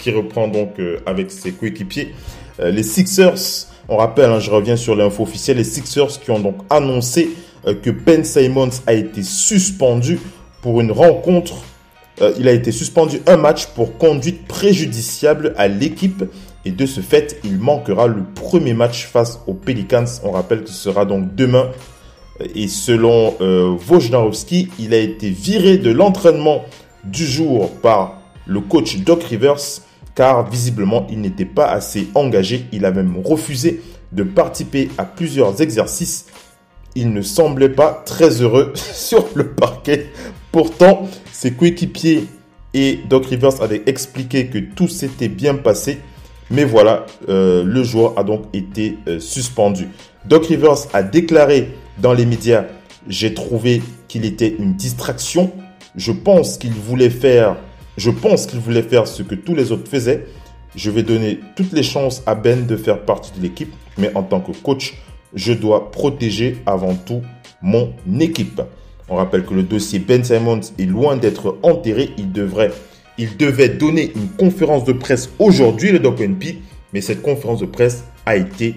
[0.00, 0.70] qui reprend donc
[1.06, 2.12] avec ses coéquipiers.
[2.58, 6.56] Les Sixers, on rappelle, hein, je reviens sur l'info officielle, les Sixers qui ont donc
[6.68, 7.30] annoncé
[7.64, 10.18] que Ben Simons a été suspendu
[10.62, 11.62] pour une rencontre
[12.22, 16.24] euh, il a été suspendu un match pour conduite préjudiciable à l'équipe
[16.64, 20.04] et de ce fait, il manquera le premier match face aux Pelicans.
[20.22, 21.70] On rappelle que ce sera donc demain.
[22.54, 26.64] Et selon euh, Wojnarowski, il a été viré de l'entraînement
[27.04, 29.80] du jour par le coach Doc Rivers
[30.14, 32.66] car visiblement il n'était pas assez engagé.
[32.72, 33.82] Il a même refusé
[34.12, 36.26] de participer à plusieurs exercices
[36.94, 40.06] il ne semblait pas très heureux sur le parquet.
[40.52, 42.26] Pourtant, ses coéquipiers
[42.74, 45.98] et Doc Rivers avaient expliqué que tout s'était bien passé.
[46.50, 49.88] Mais voilà, euh, le joueur a donc été euh, suspendu.
[50.26, 52.66] Doc Rivers a déclaré dans les médias,
[53.08, 55.50] j'ai trouvé qu'il était une distraction.
[55.96, 57.56] Je pense qu'il voulait faire,
[57.96, 60.26] je pense qu'il voulait faire ce que tous les autres faisaient.
[60.76, 64.22] Je vais donner toutes les chances à Ben de faire partie de l'équipe, mais en
[64.22, 64.94] tant que coach,
[65.34, 67.22] je dois protéger avant tout
[67.62, 68.60] mon équipe.
[69.12, 72.12] On rappelle que le dossier Ben Simons est loin d'être enterré.
[72.16, 72.70] Il devrait,
[73.18, 76.60] il devait donner une conférence de presse aujourd'hui, le Doc NP,
[76.94, 78.74] mais cette conférence de presse a été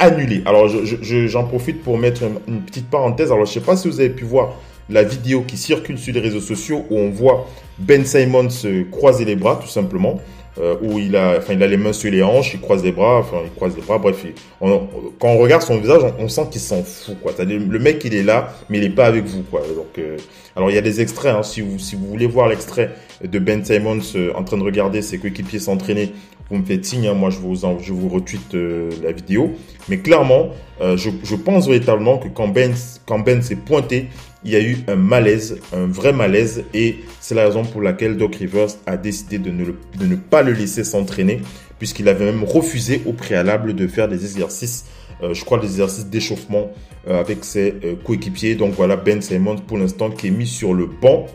[0.00, 0.42] annulée.
[0.44, 3.30] Alors, je- je- j'en profite pour mettre une, une petite parenthèse.
[3.30, 4.54] Alors, je ne sais pas si vous avez pu voir
[4.90, 7.46] la vidéo qui circule sur les réseaux sociaux où on voit
[7.78, 10.18] Ben Simons se croiser les bras, tout simplement.
[10.60, 12.92] Euh, où il a, enfin, il a les mains sur les hanches, il croise les
[12.92, 14.22] bras, enfin, il croise les bras, bref.
[14.24, 14.88] il- on-
[15.18, 17.32] quand on regarde son visage, on, on sent qu'il s'en fout, quoi.
[17.38, 19.60] Le mec, il est là, mais il est pas avec vous, quoi.
[19.74, 20.16] Donc, euh,
[20.54, 22.90] alors, il y a des extraits, hein, si vous, si vous voulez voir l'extrait
[23.22, 26.12] de Ben Simons euh, en train de regarder ses coéquipiers s'entraîner,
[26.48, 29.50] vous me faites signe, hein, moi, je vous, en- je vous retweet euh, la vidéo.
[29.88, 32.72] Mais clairement, euh, je, je pense véritablement que quand Ben,
[33.04, 34.06] quand Ben s'est pointé,
[34.46, 38.16] il y a eu un malaise, un vrai malaise, et c'est la raison pour laquelle
[38.16, 41.40] Doc Rivers a décidé de ne, pas le laisser s'entraîner,
[41.80, 44.86] puisqu'il avait même refusé au préalable de faire des exercices,
[45.22, 46.70] euh, je crois des exercices d'échauffement
[47.08, 48.54] euh, avec ses euh, coéquipiers.
[48.54, 51.26] Donc voilà Ben Simons pour l'instant qui est mis sur le banc.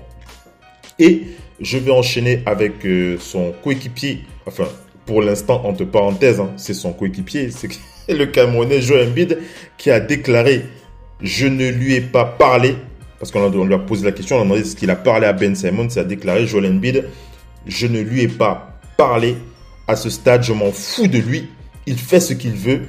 [1.00, 1.24] Et
[1.60, 2.74] je vais enchaîner avec
[3.20, 4.68] son coéquipier, enfin
[5.06, 7.70] pour l'instant entre parenthèses, hein, c'est son coéquipier, c'est
[8.10, 9.40] le Camerounais Joe Embiid
[9.78, 10.64] qui a déclaré
[11.22, 12.76] je ne lui ai pas parlé
[13.22, 15.34] parce qu'on lui a posé la question, on a demandé ce qu'il a parlé à
[15.34, 17.06] Ben Simons, il a déclaré Joel Embiid,
[17.68, 19.38] je ne lui ai pas parlé
[19.88, 21.48] à ce stade, je m'en fous de lui,
[21.86, 22.82] il fait ce qu'il veut.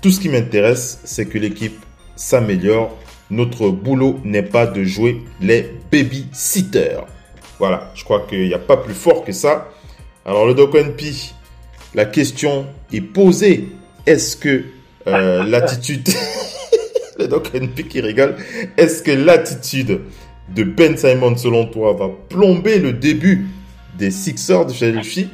[0.00, 2.96] Tout ce qui m'intéresse, c'est que l'équipe s'améliore.
[3.28, 7.00] Notre boulot n'est pas de jouer les babysitters.
[7.58, 9.68] Voilà, je crois qu'il n'y a pas plus fort que ça.
[10.24, 11.32] Alors le Doc NP,
[11.96, 13.70] la question est posée.
[14.06, 14.62] Est-ce que
[15.08, 16.08] euh, l'attitude...
[17.18, 18.36] le Doc NP qui rigole?
[18.76, 20.00] Est-ce que l'attitude
[20.54, 23.46] de Ben Simon, selon toi, va plomber le début
[23.98, 25.28] des Sixers de Philadelphie?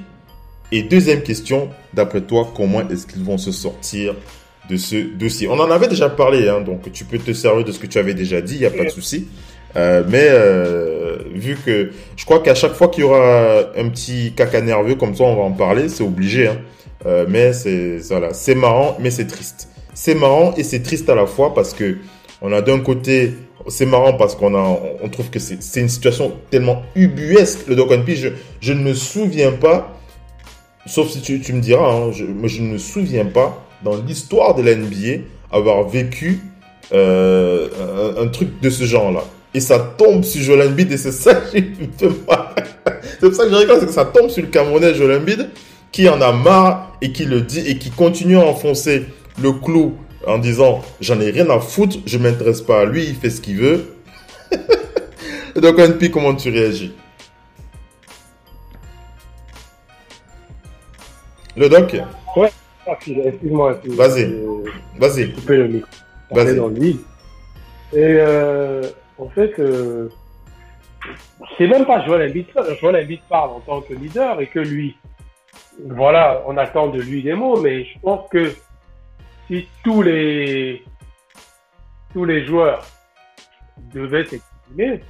[0.70, 4.14] Et deuxième question, d'après toi, comment est-ce qu'ils vont se sortir
[4.68, 5.48] de ce dossier?
[5.48, 7.98] On en avait déjà parlé, hein, donc tu peux te servir de ce que tu
[7.98, 9.28] avais déjà dit, il n'y a pas de souci.
[9.76, 14.32] Euh, mais euh, vu que je crois qu'à chaque fois qu'il y aura un petit
[14.34, 16.48] caca nerveux comme ça, on va en parler, c'est obligé.
[16.48, 16.58] Hein.
[17.06, 19.68] Euh, mais c'est voilà, c'est marrant, mais c'est triste.
[20.00, 21.96] C'est marrant et c'est triste à la fois parce que
[22.40, 23.32] on a d'un côté,
[23.66, 27.66] c'est marrant parce qu'on a, on trouve que c'est une situation tellement ubuesque.
[27.66, 28.14] Le Doc P,
[28.60, 29.98] je, ne me souviens pas,
[30.86, 34.54] sauf si tu, me diras, hein, je, mais je ne me souviens pas dans l'histoire
[34.54, 36.42] de la NBA avoir vécu
[36.94, 37.68] euh,
[38.22, 39.24] un, truc de ce genre-là.
[39.52, 41.72] Et ça tombe sur Joel Embiid et c'est ça fait
[42.28, 42.54] mal.
[43.02, 45.48] C'est pour ça que je rigole, c'est que ça tombe sur le Camerounais Joel Embiid
[45.90, 49.06] qui en a marre et qui le dit et qui continue à enfoncer
[49.42, 53.14] le clou en disant j'en ai rien à foutre, je m'intéresse pas à lui, il
[53.14, 53.94] fait ce qu'il veut.
[55.56, 56.94] Donc NP, comment tu réagis?
[61.56, 61.96] Le doc?
[62.36, 62.50] Ouais,
[62.86, 63.80] excuse-moi.
[63.84, 64.32] Vas-y.
[64.98, 65.32] Vas-y.
[65.32, 65.90] coupé le micro.
[66.30, 66.56] Vas-y.
[66.56, 66.98] Dans le vide.
[67.92, 68.82] Et euh,
[69.18, 70.08] en fait, euh,
[71.56, 72.46] c'est même pas Joel Embiid.
[72.80, 74.96] Joel Embiid parle en tant que leader et que lui,
[75.84, 78.52] voilà, on attend de lui des mots, mais je pense que
[79.48, 80.84] si tous les
[82.12, 82.84] tous les joueurs
[83.92, 85.00] devaient s'exprimer,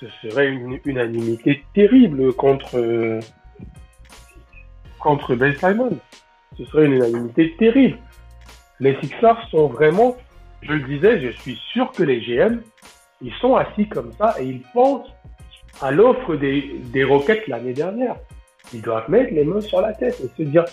[0.00, 3.20] ce serait une unanimité terrible contre
[4.98, 5.98] contre Ben Simon.
[6.56, 7.98] Ce serait une unanimité terrible.
[8.80, 10.16] Les Sixers sont vraiment
[10.62, 12.60] je le disais, je suis sûr que les GM,
[13.22, 15.08] ils sont assis comme ça et ils pensent
[15.80, 17.06] à l'offre des, des
[17.48, 18.16] l'année dernière.
[18.74, 20.64] Ils doivent mettre les mains sur la tête et se dire,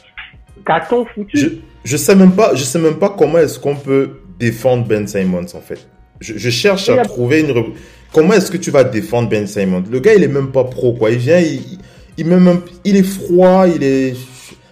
[0.65, 1.47] qu'a-t-on foutu Je,
[1.83, 5.45] je sais même pas, je sais même pas comment est-ce qu'on peut défendre Ben Simmons
[5.55, 5.87] en fait.
[6.19, 7.73] Je, je cherche à a- trouver une.
[8.13, 10.93] Comment est-ce que tu vas défendre Ben Simmons Le gars, il est même pas pro
[10.93, 11.11] quoi.
[11.11, 11.79] Il vient, il,
[12.17, 14.15] il, même- il est froid, il est.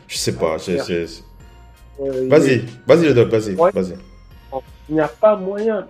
[0.08, 0.58] Je, sais pas.
[0.70, 3.96] Euh, Vas-y, vas-y le doc, vas-y, vas-y.
[4.90, 5.88] Il n'y a pas moyen.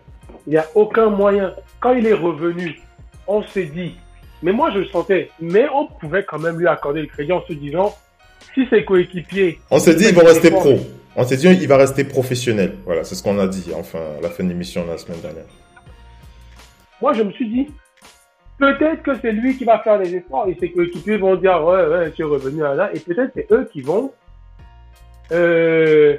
[0.47, 1.53] Il n'y a aucun moyen.
[1.79, 2.79] Quand il est revenu,
[3.27, 3.95] on s'est dit,
[4.43, 7.43] mais moi je le sentais, mais on pouvait quand même lui accorder le crédit en
[7.47, 7.95] se disant,
[8.55, 9.59] si ses coéquipiers.
[9.69, 10.79] On s'est dit, ils mettent rester pro.
[11.15, 12.75] On s'est dit, il va rester professionnel.
[12.85, 15.45] Voilà, c'est ce qu'on a dit, enfin, à la fin de l'émission la semaine dernière.
[17.01, 17.67] Moi je me suis dit,
[18.57, 21.85] peut-être que c'est lui qui va faire les efforts et ses coéquipiers vont dire, ouais,
[21.87, 24.11] ouais, tu es revenu à là, et peut-être c'est eux qui vont
[25.31, 26.17] euh,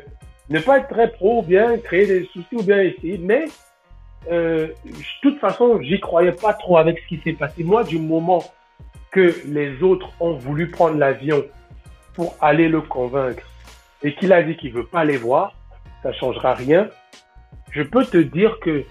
[0.51, 3.47] ne pas être très pro ou bien créer des soucis ou bien essayer, mais
[4.31, 7.65] euh, de toute façon, j'y croyais pas trop avec ce qui s'est passé.
[7.65, 8.45] Moi, du moment
[9.13, 11.45] que les autres ont voulu prendre l'avion
[12.17, 13.45] pour aller le convaincre
[14.03, 15.55] et qu'il a dit qu'il veut pas les voir,
[16.03, 16.89] ça changera rien.
[17.71, 18.85] Je peux te dire que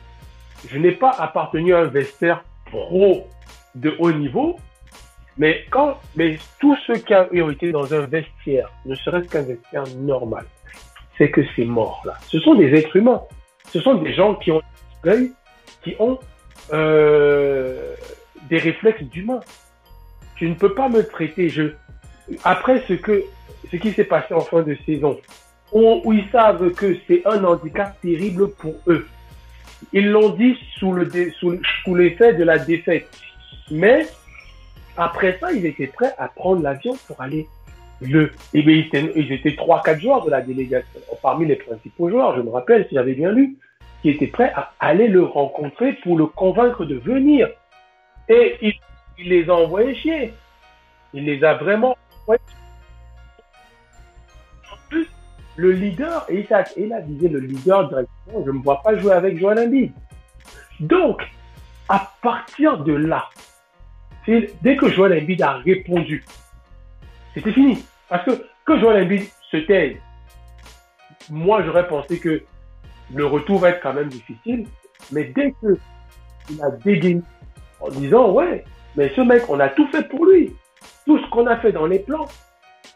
[0.69, 3.27] je n'ai pas appartenu à un vestiaire pro
[3.73, 4.57] de haut niveau,
[5.37, 9.83] mais quand, mais tous ceux qui ont été dans un vestiaire, ne serait-ce qu'un vestiaire
[9.97, 10.45] normal,
[11.17, 12.13] c'est que c'est mort là.
[12.27, 13.21] Ce sont des êtres humains.
[13.67, 14.61] Ce sont des gens qui ont
[15.83, 16.19] qui ont
[16.73, 17.95] euh,
[18.49, 19.41] des réflexes d'humains.
[20.35, 21.49] Tu ne peux pas me traiter.
[21.49, 21.73] Je
[22.43, 23.23] après ce que
[23.71, 25.19] ce qui s'est passé en fin de saison,
[25.71, 29.07] où, ils savent que c'est un handicap terrible pour eux.
[29.91, 33.09] Ils l'ont dit sous l'effet de la défaite.
[33.71, 34.05] Mais
[34.95, 37.47] après ça, ils étaient prêts à prendre l'avion pour aller
[38.01, 38.31] le.
[38.53, 42.09] Et bien, ils étaient, ils étaient trois, quatre joueurs de la délégation, parmi les principaux
[42.09, 43.57] joueurs, je me rappelle, si j'avais bien lu,
[44.01, 47.49] qui étaient prêts à aller le rencontrer pour le convaincre de venir.
[48.29, 48.73] Et il,
[49.19, 50.33] il les a envoyés chier.
[51.13, 51.97] Il les a vraiment
[52.27, 52.37] En
[54.89, 55.07] plus,
[55.55, 58.81] le leader, et il, a, il a visé le leader directement, je ne me vois
[58.81, 59.91] pas jouer avec Joel Embiid.
[60.79, 61.21] Donc,
[61.87, 63.29] à partir de là,
[64.27, 66.25] dès que Joel Embiid a répondu,
[67.33, 67.83] c'était fini.
[68.09, 69.97] Parce que que Joel Embiid se taise,
[71.29, 72.43] moi j'aurais pensé que
[73.13, 74.67] le retour va être quand même difficile.
[75.11, 75.77] Mais dès que
[76.49, 77.21] il a dégainé
[77.79, 78.63] en disant ouais,
[78.95, 80.55] mais ce mec, on a tout fait pour lui.
[81.05, 82.27] Tout ce qu'on a fait dans les plans,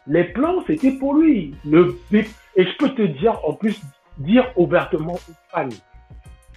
[0.06, 1.54] les plans c'était pour lui.
[1.72, 3.80] Et je peux te dire en plus
[4.18, 5.68] dire ouvertement aux fans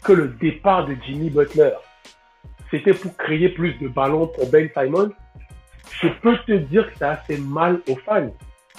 [0.04, 1.72] que le départ de Jimmy Butler
[2.74, 5.12] c'était pour créer plus de ballons pour Ben Simon,
[6.02, 8.32] je peux te dire que ça a fait mal aux fans.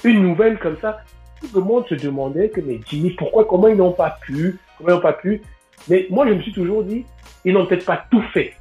[0.02, 1.00] Une nouvelle comme ça,
[1.40, 4.90] tout le monde se demandait que mais Jimmy, pourquoi, comment ils n'ont pas pu, comment
[4.90, 5.42] ils n'ont pas pu?
[5.88, 7.06] Mais moi, je me suis toujours dit,
[7.44, 8.54] ils n'ont peut-être pas tout fait.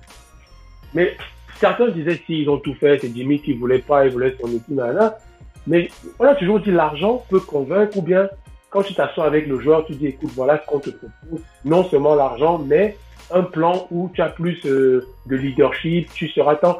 [0.93, 1.17] Mais
[1.63, 4.47] certains disaient si ils ont tout fait, c'est Jimmy qui voulait pas, il voulait son
[4.47, 5.17] équipe, nanana.
[5.65, 5.89] Mais
[6.19, 8.29] on a toujours dit l'argent peut convaincre ou bien
[8.69, 11.41] quand tu t'assois avec le joueur, tu dis écoute, voilà ce qu'on te propose.
[11.63, 12.97] Non seulement l'argent, mais
[13.31, 16.79] un plan où tu as plus euh, de leadership, tu seras tant.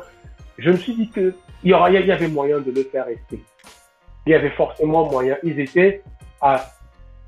[0.57, 3.41] Je me suis dit que il y, il y avait moyen de le faire rester.
[4.25, 5.37] Il y avait forcément moyen.
[5.43, 6.01] Ils étaient
[6.41, 6.65] à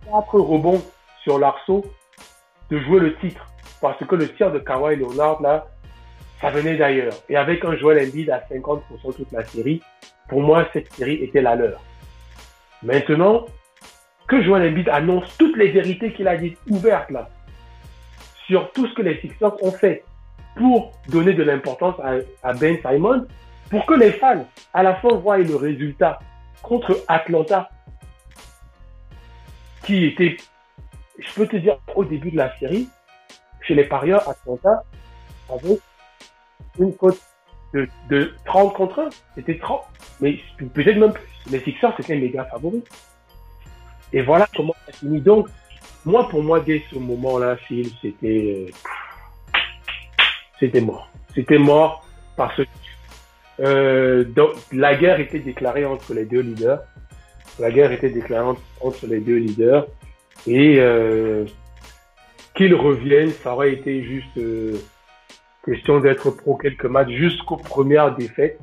[0.03, 0.83] quatre rebonds
[1.23, 1.85] sur l'arceau
[2.69, 3.45] de jouer le titre.
[3.79, 5.67] Parce que le tir de Kawhi Leonard, là,
[6.45, 7.15] ça venait d'ailleurs.
[7.27, 8.81] Et avec un Joel Embiid à 50%
[9.15, 9.81] toute la série,
[10.29, 11.81] pour moi, cette série était la leur.
[12.83, 13.47] Maintenant,
[14.27, 17.29] que Joel Embiid annonce toutes les vérités qu'il a dites ouvertes là,
[18.45, 20.03] sur tout ce que les Sixers ont fait
[20.55, 22.17] pour donner de l'importance à,
[22.47, 23.25] à Ben Simon,
[23.71, 26.19] pour que les fans, à la fin, voient le résultat
[26.61, 27.69] contre Atlanta,
[29.83, 30.37] qui était,
[31.17, 32.87] je peux te dire, au début de la série,
[33.61, 34.83] chez les parieurs, Atlanta
[35.49, 35.79] avait
[36.80, 37.19] une cote
[37.73, 39.09] de, de 30 contre 1.
[39.36, 39.82] C'était 30,
[40.21, 40.39] mais
[40.73, 41.23] peut-être même plus.
[41.51, 42.84] Les Sixers, c'était méga favoris.
[44.13, 45.21] Et voilà comment ça finit.
[45.21, 45.47] Donc,
[46.05, 49.59] moi, pour moi, dès ce moment-là, Phil, c'était, euh,
[50.59, 51.09] c'était mort.
[51.34, 52.05] C'était mort
[52.36, 52.63] parce que
[53.61, 56.82] euh, donc, la guerre était déclarée entre les deux leaders.
[57.59, 59.88] La guerre était déclarée entre, les deux leaders.
[60.47, 61.45] Et euh,
[62.53, 64.38] qu'ils reviennent, ça aurait été juste
[65.66, 68.59] question d'être pro quelques matchs jusqu'aux premières défaites.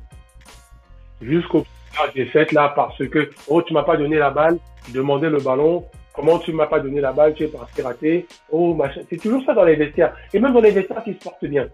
[1.21, 5.29] Jusqu'aux premières défaites, là, parce que, oh, tu m'as pas donné la balle, tu demandais
[5.29, 5.85] le ballon,
[6.15, 9.03] comment tu m'as pas donné la balle, tu es parti raté, oh, machin.
[9.11, 10.15] C'est toujours ça dans les vestiaires.
[10.33, 11.69] Et même dans les vestiaires qui se portent bien.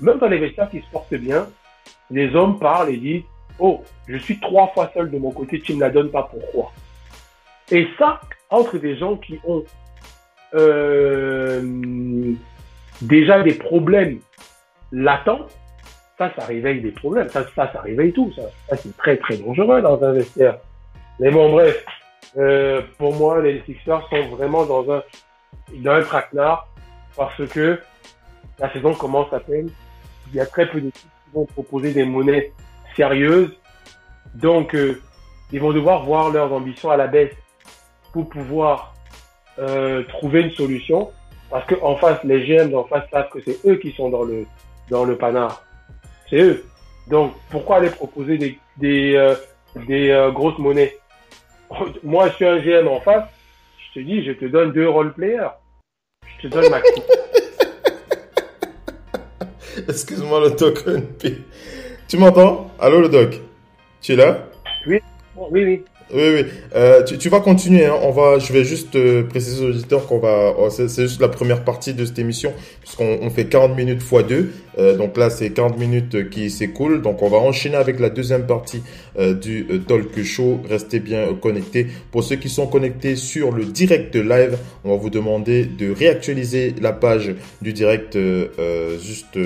[0.00, 1.48] Même dans les vestiaires qui se portent bien,
[2.10, 3.22] les hommes parlent et disent
[3.58, 6.28] Oh, je suis trois fois seul de mon côté, tu ne me la donnes pas,
[6.30, 6.72] pourquoi?
[7.70, 8.20] Et ça,
[8.50, 9.64] entre des gens qui ont
[10.54, 11.62] euh,
[13.00, 14.18] déjà des problèmes
[14.92, 15.46] latents,
[16.18, 17.28] ça, ça réveille des problèmes.
[17.28, 18.32] Ça, ça, ça réveille tout.
[18.34, 20.58] Ça, ça c'est très, très dangereux dans un vestiaire.
[21.20, 21.84] Mais bon, bref.
[22.36, 25.02] Euh, pour moi, les Sixers sont vraiment dans un,
[25.72, 26.68] dans un traquenard
[27.16, 27.80] parce que
[28.58, 29.70] la saison commence à peine.
[30.28, 32.52] Il y a très peu d'équipes qui vont proposer des monnaies
[32.94, 33.56] sérieuses.
[34.34, 35.00] Donc, euh,
[35.52, 37.32] ils vont devoir voir leurs ambitions à la baisse
[38.12, 38.94] pour pouvoir
[39.58, 41.10] euh, trouver une solution.
[41.48, 44.46] Parce qu'en face, les GM d'en face savent que c'est eux qui sont dans le,
[44.90, 45.62] dans le panard.
[46.28, 46.64] C'est eux.
[47.08, 49.34] Donc, pourquoi aller proposer des, des, euh,
[49.86, 50.96] des euh, grosses monnaies?
[52.02, 53.28] Moi, je suis un GM en face.
[53.78, 55.50] Je te dis, je te donne deux role players.
[56.38, 56.80] Je te donne ma
[59.88, 60.84] Excuse-moi le doc.
[62.08, 62.70] Tu m'entends?
[62.78, 63.40] Allô le doc?
[64.00, 64.38] Tu es là?
[64.86, 65.00] Oui,
[65.36, 65.84] oui, oui.
[66.14, 66.44] Oui, oui.
[66.74, 67.84] Euh, tu, tu, vas continuer.
[67.84, 67.96] Hein.
[68.02, 70.54] On va, je vais juste euh, préciser aux auditeurs qu'on va.
[70.56, 74.26] Oh, c'est juste la première partie de cette émission, puisqu'on on fait 40 minutes x
[74.28, 74.50] 2.
[74.78, 77.02] Euh, donc là, c'est 40 minutes qui s'écoulent.
[77.02, 78.82] Donc on va enchaîner avec la deuxième partie
[79.18, 80.60] euh, du euh, Talk Show.
[80.68, 81.86] Restez bien connectés.
[82.10, 86.74] Pour ceux qui sont connectés sur le direct live, on va vous demander de réactualiser
[86.80, 88.18] la page du direct
[89.00, 89.38] juste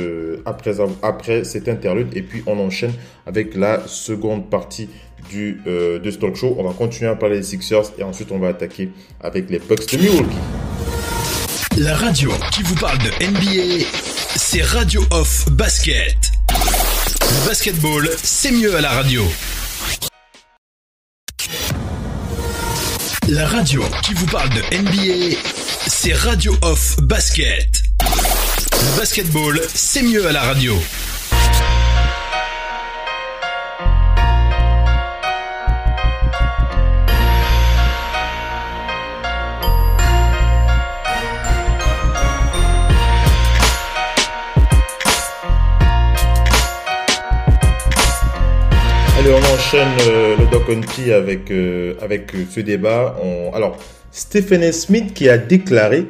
[0.45, 2.09] après, après cet interlude.
[2.17, 2.93] Et puis on enchaîne
[3.27, 4.89] avec la seconde partie
[5.31, 6.57] du, euh, de ce talk show.
[6.59, 9.91] On va continuer à parler des Sixers et ensuite on va attaquer avec les Bucks
[9.93, 10.37] de Milwaukee.
[11.79, 13.87] La radio qui vous parle de NBA,
[14.37, 16.17] c'est Radio Off Basket.
[16.51, 19.23] Le basketball, c'est mieux à la radio.
[23.29, 25.37] La radio qui vous parle de NBA,
[25.87, 27.69] c'est Radio Off Basket.
[28.97, 30.75] Basketball, c'est mieux à la radio.
[49.33, 50.63] On enchaîne euh, le Doc
[51.13, 53.17] avec, euh, avec euh, ce débat.
[53.23, 53.53] On...
[53.55, 53.77] Alors,
[54.11, 54.73] Stephen.
[54.73, 56.07] Smith qui a déclaré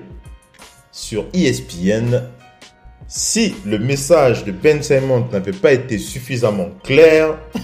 [0.90, 2.22] sur ESPN
[3.08, 7.36] si le message de Ben Simon n'avait pas été suffisamment clair,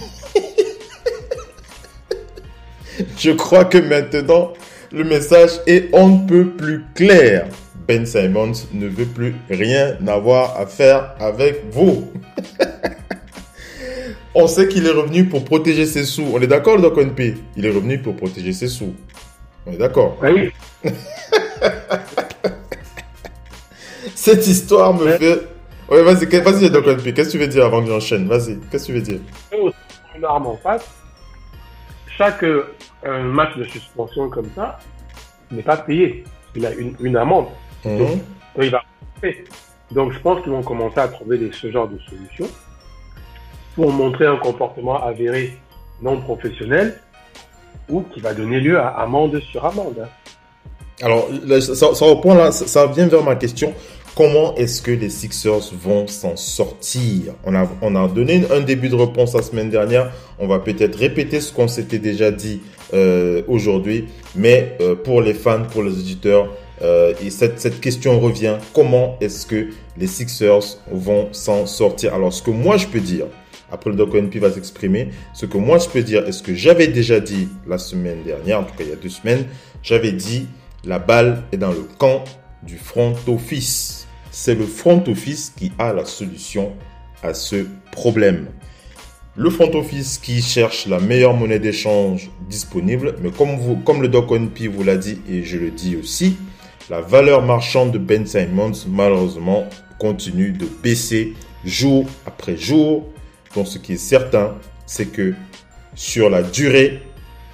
[3.17, 4.53] je crois que maintenant
[4.91, 7.47] le message est on ne peut plus clair.
[7.87, 12.11] Ben Simons ne veut plus rien avoir à faire avec vous.
[14.39, 16.21] On sait qu'il est revenu pour protéger ses sous.
[16.31, 17.33] On est d'accord, Doc P?
[17.55, 18.93] Il est revenu pour protéger ses sous.
[19.65, 20.51] On est d'accord Oui.
[24.13, 25.39] Cette histoire me fait...
[25.89, 27.13] Ouais, vas-y, vas-y, Doc P.
[27.15, 28.27] Qu'est-ce que tu veux dire avant que j'enchaîne?
[28.27, 29.19] Vas-y, qu'est-ce que tu veux dire?
[30.15, 30.87] Une arme en face.
[32.15, 32.63] Chaque euh,
[33.23, 34.77] match de suspension comme ça
[35.49, 36.25] n'est pas payé.
[36.55, 37.47] Il a une, une amende.
[37.83, 37.97] Mhm.
[37.97, 38.19] Donc,
[38.61, 38.83] il va
[39.89, 42.47] Donc, je pense qu'ils vont commencer à trouver des, ce genre de solutions
[43.77, 45.55] pour montrer un comportement avéré
[46.01, 46.99] non professionnel
[47.87, 50.07] ou qui va donner lieu à amende sur amende.
[51.03, 51.29] Alors,
[51.61, 53.71] ça, ça là, ça vient vers ma question.
[54.15, 57.35] Comment est-ce que les Sixers vont s'en sortir?
[57.45, 60.11] On a, on a donné un début de réponse la semaine dernière.
[60.39, 62.63] On va peut-être répéter ce qu'on s'était déjà dit
[62.95, 64.07] euh, aujourd'hui.
[64.35, 66.47] Mais euh, pour les fans, pour les auditeurs,
[66.81, 68.57] euh, et cette, cette question revient.
[68.73, 72.15] Comment est-ce que les Sixers vont s'en sortir?
[72.15, 73.27] Alors, ce que moi je peux dire,
[73.71, 76.55] après le Doc ONP va s'exprimer, ce que moi je peux dire, est ce que
[76.55, 79.45] j'avais déjà dit la semaine dernière, en tout cas il y a deux semaines,
[79.83, 80.47] j'avais dit
[80.83, 82.23] la balle est dans le camp
[82.63, 84.07] du front office.
[84.31, 86.73] C'est le front office qui a la solution
[87.23, 88.47] à ce problème.
[89.35, 94.07] Le front office qui cherche la meilleure monnaie d'échange disponible, mais comme, vous, comme le
[94.07, 96.37] Doc ONP vous l'a dit et je le dis aussi,
[96.89, 99.65] la valeur marchande de Ben Simons malheureusement
[99.99, 101.33] continue de baisser
[101.65, 103.05] jour après jour.
[103.65, 104.55] Ce qui est certain,
[104.85, 105.33] c'est que
[105.95, 107.01] sur la durée,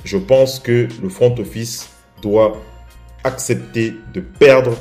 [0.03, 1.89] je pense que le front office
[2.21, 2.61] doit
[3.23, 4.75] accepter de perdre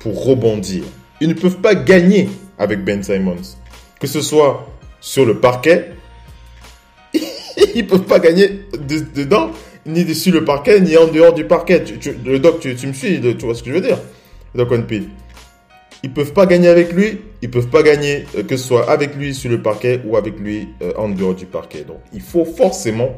[0.00, 0.84] pour rebondir.
[1.20, 3.56] Ils ne peuvent pas gagner avec Ben Simons.
[4.00, 4.68] Que ce soit
[5.00, 5.92] sur le parquet,
[7.74, 9.50] ils peuvent pas gagner de- dedans,
[9.86, 11.82] ni sur le parquet, ni en dehors du parquet.
[12.24, 13.98] Le doc, tu, me suis, tu vois ce que je veux dire?
[14.54, 14.72] Le doc.
[16.02, 19.14] Ils peuvent pas gagner avec lui, ils peuvent pas gagner euh, que ce soit avec
[19.14, 21.84] lui sur le parquet ou avec lui euh, en dehors du parquet.
[21.84, 23.16] Donc il faut forcément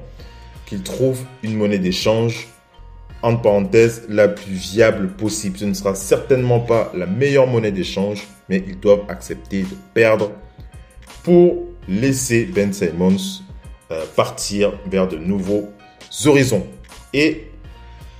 [0.67, 2.49] qu'ils trouvent une monnaie d'échange,
[3.23, 5.59] entre parenthèses, la plus viable possible.
[5.59, 10.33] Ce ne sera certainement pas la meilleure monnaie d'échange, mais ils doivent accepter de perdre
[11.23, 13.43] pour laisser Ben Simmons
[13.91, 15.69] euh, partir vers de nouveaux
[16.25, 16.67] horizons.
[17.13, 17.49] Et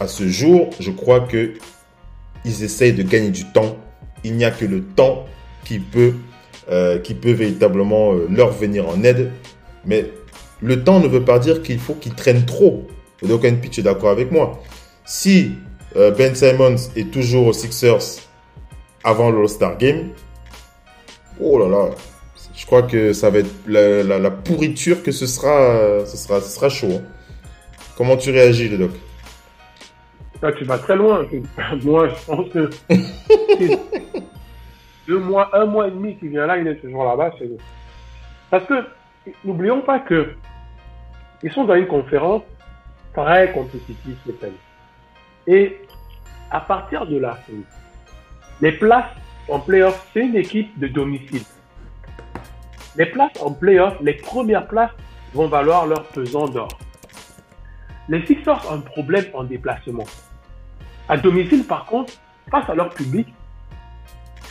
[0.01, 1.55] à ce jour, je crois que
[2.45, 3.77] ils essayent de gagner du temps.
[4.25, 5.27] Il n'y a que le temps
[5.71, 6.15] qui peut,
[6.69, 9.31] euh, qui peut véritablement euh, leur venir en aide.
[9.85, 10.11] Mais
[10.61, 12.89] le temps ne veut pas dire qu'il faut qu'ils traînent trop.
[13.23, 14.61] Et donc, Pitch est d'accord avec moi.
[15.05, 15.53] Si
[15.95, 18.03] euh, Ben Simons est toujours aux Sixers
[19.05, 20.09] avant l'All-Star Game,
[21.41, 21.91] oh là là,
[22.57, 26.41] je crois que ça va être la, la- la pourriture que ce sera, ce sera,
[26.41, 26.95] ce sera chaud.
[26.97, 27.03] hein.
[27.97, 28.91] Comment tu réagis, le doc
[30.43, 31.25] Là, tu vas très loin.
[31.85, 32.71] Moi, je pense que
[35.07, 37.33] deux mois, un mois et demi qu'il vient là, il est toujours là-bas.
[37.39, 37.49] c'est-
[38.51, 38.87] Parce que
[39.45, 40.35] n'oublions pas que
[41.43, 42.43] ils sont dans une conférence
[43.15, 44.53] très compétitive cette année.
[45.47, 45.81] Et
[46.51, 47.39] à partir de là,
[48.61, 49.11] les places
[49.49, 51.43] en playoff, c'est une équipe de domicile.
[52.97, 54.91] Les places en playoff, les premières places
[55.33, 56.69] vont valoir leur pesant d'or.
[58.09, 60.05] Les Sixers ont un problème en déplacement.
[61.09, 62.13] À domicile, par contre,
[62.51, 63.33] face à leur public,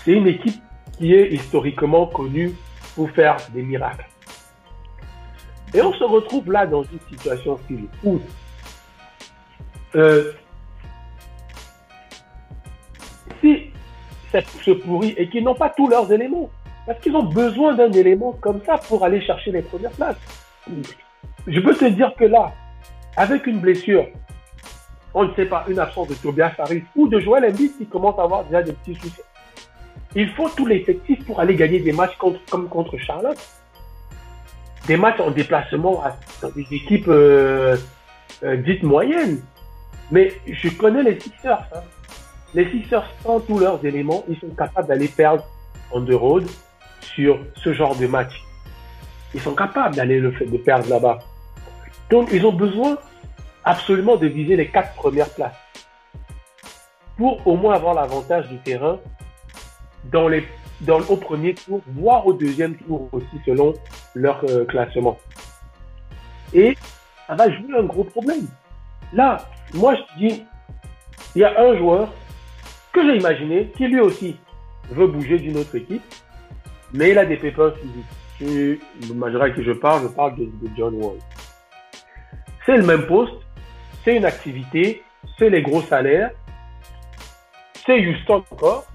[0.09, 0.59] c'est une équipe
[0.97, 2.55] qui est historiquement connue
[2.95, 4.07] pour faire des miracles.
[5.71, 7.59] Et on se retrouve là dans une situation
[8.03, 8.19] où
[9.95, 10.31] euh,
[13.39, 13.71] si
[14.33, 16.49] se pourrit et qu'ils n'ont pas tous leurs éléments,
[16.87, 20.17] parce qu'ils ont besoin d'un élément comme ça pour aller chercher les premières places.
[21.45, 22.51] Je peux te dire que là,
[23.15, 24.07] avec une blessure,
[25.13, 28.17] on ne sait pas, une absence de Tobias Harris ou de Joel Embiid qui commence
[28.17, 29.21] à avoir déjà des petits soucis.
[30.15, 33.37] Il faut tout l'effectif pour aller gagner des matchs comme contre Charlotte.
[34.87, 37.77] Des matchs en déplacement à, dans des équipes euh,
[38.43, 39.41] euh, dites moyennes.
[40.11, 41.63] Mais je connais les Sixers.
[41.75, 41.81] hein.
[42.55, 45.43] Les Sixers, sans tous leurs éléments, ils sont capables d'aller perdre
[45.91, 46.47] en the road
[47.01, 48.43] sur ce genre de match.
[49.35, 51.19] Ils sont capables d'aller le fait de perdre là-bas.
[52.09, 52.97] Donc, ils ont besoin
[53.63, 55.53] absolument de viser les quatre premières places
[57.17, 58.97] pour au moins avoir l'avantage du terrain
[60.05, 60.45] dans les,
[60.81, 63.73] dans, au premier tour, voire au deuxième tour aussi selon
[64.15, 65.17] leur euh, classement.
[66.53, 66.77] Et
[67.27, 68.47] ça va jouer un gros problème.
[69.13, 69.37] Là,
[69.73, 70.43] moi je dis,
[71.35, 72.09] il y a un joueur
[72.91, 74.37] que j'ai imaginé qui lui aussi
[74.89, 76.01] veut bouger d'une autre équipe,
[76.93, 78.05] mais il a des pépins physiques.
[78.37, 78.79] Tu
[79.09, 81.17] imagineras à qui je parle, je parle de, de John Wall.
[82.65, 83.33] C'est le même poste,
[84.03, 85.03] c'est une activité,
[85.37, 86.31] c'est les gros salaires,
[87.85, 88.85] c'est Houston encore.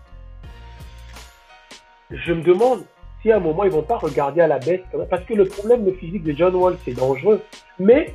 [2.15, 2.85] Je me demande
[3.21, 5.85] si à un moment ils vont pas regarder à la baisse, parce que le problème
[5.85, 7.43] de physique de John Wall c'est dangereux.
[7.79, 8.15] Mais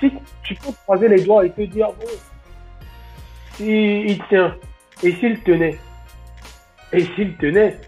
[0.00, 0.12] si
[0.42, 2.06] tu peux croiser les doigts et te dire bon,
[3.54, 4.56] s'il tient
[5.02, 5.78] et s'il tenait
[6.92, 7.78] et s'il tenait,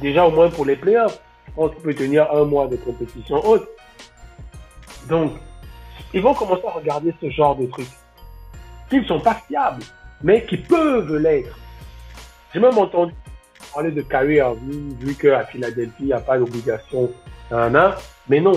[0.00, 3.44] déjà au moins pour les playoffs, je pense qu'il peut tenir un mois de compétition
[3.44, 3.68] haute.
[5.08, 5.32] Donc,
[6.12, 7.88] ils vont commencer à regarder ce genre de trucs
[8.88, 9.82] qui ne sont pas fiables,
[10.22, 11.58] mais qui peuvent l'être.
[12.52, 13.12] J'ai même entendu
[13.76, 17.12] parler de Kyrie Irving, vu qu'à Philadelphie, il n'y a pas d'obligation,
[17.50, 18.52] mais non.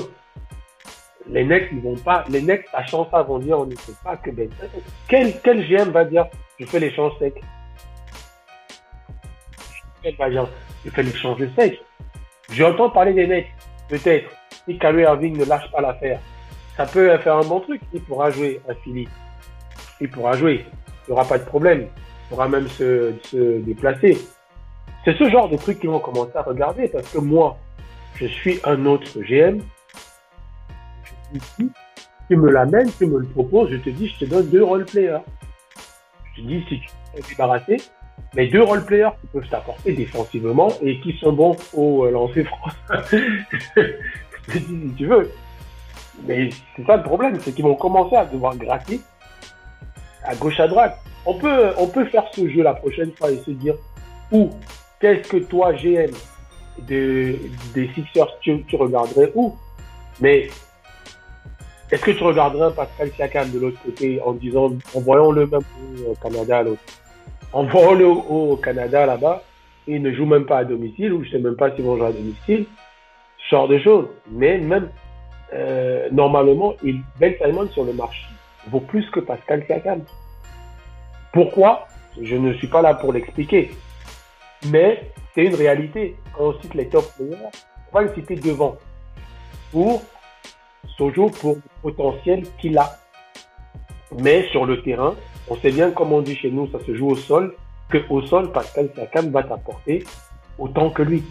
[1.27, 4.15] Les Nets, ils vont pas, les Nets, sachant ça, vont dire, on ne sait pas
[4.15, 4.49] que Ben
[5.09, 6.25] Quel, quel GM va dire,
[6.57, 7.35] je fais l'échange sec?
[10.01, 10.47] Quel va dire,
[10.85, 11.81] je fais l'échange sec?
[12.53, 13.47] J'entends parler des Nets,
[13.89, 14.29] peut-être,
[14.65, 16.21] si Kyrie Irving ne lâche pas l'affaire.
[16.77, 19.05] Ça peut faire un bon truc, il pourra jouer à Philly.
[19.99, 20.65] Il pourra jouer,
[21.07, 21.81] il n'y aura pas de problème.
[21.81, 23.13] Il pourra même se
[23.59, 24.17] déplacer.
[25.05, 27.57] C'est ce genre de trucs qu'ils vont commencer à regarder parce que moi,
[28.15, 29.59] je suis un autre GM.
[31.33, 31.71] Je te dis,
[32.29, 35.19] tu me l'amènes, tu me le proposes, je te dis, je te donne deux role-players.
[36.35, 37.77] Je te dis, si tu te débarrasser,
[38.35, 42.69] mais deux role-players qui peuvent t'apporter défensivement et qui sont bons au euh, lancer franc.
[43.11, 45.31] je te dis, si tu veux.
[46.27, 48.99] Mais c'est ça le problème, c'est qu'ils vont commencer à devoir gratter
[50.23, 50.97] à gauche à droite.
[51.25, 53.75] On peut, on peut faire ce jeu la prochaine fois et se dire
[54.31, 54.49] où,
[54.99, 56.11] qu'est-ce que toi, GM
[56.87, 57.35] de,
[57.73, 59.55] des Sixers, tu, tu regarderais où?
[60.21, 60.49] Mais
[61.91, 65.61] est-ce que tu regarderais un Pascal Siakam de l'autre côté en disant, envoyons-le même
[66.07, 66.81] au Canada l'autre
[67.51, 69.43] Envoyons-le au, au Canada là-bas
[69.89, 72.07] il ne joue même pas à domicile ou je sais même pas s'ils vont jouer
[72.07, 72.65] à domicile.
[73.37, 74.05] Ce genre de choses.
[74.29, 74.89] Mais même,
[75.53, 78.25] euh, normalement, il, Ben Simon sur le marché
[78.67, 80.01] vaut plus que Pascal Siakam.
[81.33, 81.87] Pourquoi?
[82.21, 83.71] Je ne suis pas là pour l'expliquer.
[84.67, 86.15] Mais c'est une réalité.
[86.35, 87.37] Quand on cite les top players,
[87.91, 88.77] on va le citer devant.
[89.71, 90.01] Pour
[90.97, 92.97] Sojo, pour le potentiel qu'il a.
[94.19, 95.15] Mais sur le terrain,
[95.49, 97.55] on sait bien, comme on dit chez nous, ça se joue au sol,
[97.89, 100.03] que au sol, Pascal Siakam va t'apporter
[100.57, 101.23] autant que lui.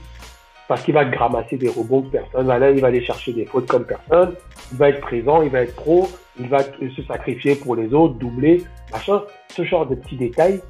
[0.69, 3.67] Parce qu'il va ramasser des rebonds que personne là, il va aller chercher des fautes
[3.67, 4.35] comme personne,
[4.71, 6.09] il va être présent, il va être pro,
[6.39, 9.23] il va se sacrifier pour les autres, doubler, machin.
[9.49, 10.61] Ce genre de petits détails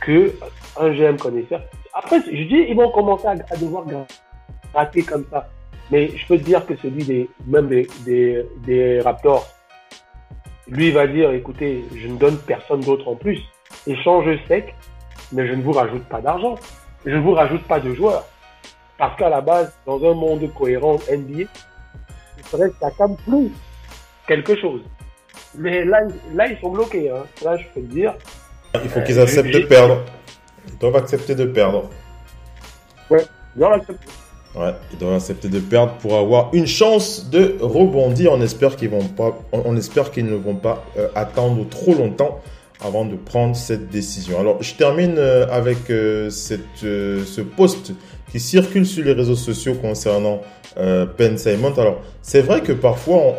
[0.00, 0.32] que
[0.78, 1.62] un GM connaisseur.
[1.94, 3.84] Après, je dis, ils vont commencer à, devoir
[4.72, 5.48] gratter comme ça.
[5.90, 9.46] Mais je peux te dire que celui des, même des, des, Raptors,
[10.68, 13.40] lui va dire, écoutez, je ne donne personne d'autre en plus.
[13.86, 14.74] Échange sec,
[15.32, 16.56] mais je ne vous rajoute pas d'argent.
[17.04, 18.24] Je ne vous rajoute pas de joueurs.
[18.98, 21.44] Parce qu'à la base, dans un monde cohérent NBA,
[22.38, 23.52] il faudrait que ça calme plus
[24.26, 24.82] quelque chose.
[25.54, 26.00] Mais là,
[26.34, 27.10] là ils sont bloqués.
[27.10, 27.24] Hein.
[27.44, 28.14] Là, je peux te dire.
[28.84, 30.02] Il faut qu'ils acceptent de perdre.
[30.68, 31.90] Ils doivent accepter de perdre.
[33.10, 33.24] Ouais,
[33.54, 34.06] ils doivent accepter.
[34.54, 38.32] Ouais, ils doivent accepter de perdre pour avoir une chance de rebondir.
[38.32, 42.40] On espère qu'ils vont pas, on, espère qu'ils ne vont pas euh, attendre trop longtemps
[42.80, 44.38] avant de prendre cette décision.
[44.40, 47.92] Alors, je termine euh, avec euh, cette, euh, ce post
[48.30, 50.42] qui circule sur les réseaux sociaux concernant
[50.78, 51.72] euh, Ben Simon.
[51.78, 53.34] Alors, c'est vrai que parfois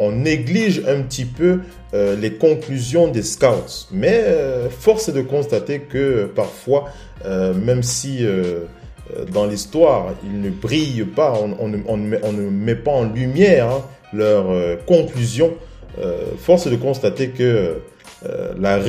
[0.00, 1.60] on, néglige un petit peu
[1.94, 6.88] euh, les conclusions des scouts, mais euh, force est de constater que parfois,
[7.24, 8.26] euh, même si
[9.30, 15.54] dans l'histoire, ils ne brillent pas, on, ne, met, pas en lumière hein, leurs conclusions.
[16.38, 17.76] Force est de constater que
[18.56, 18.80] leur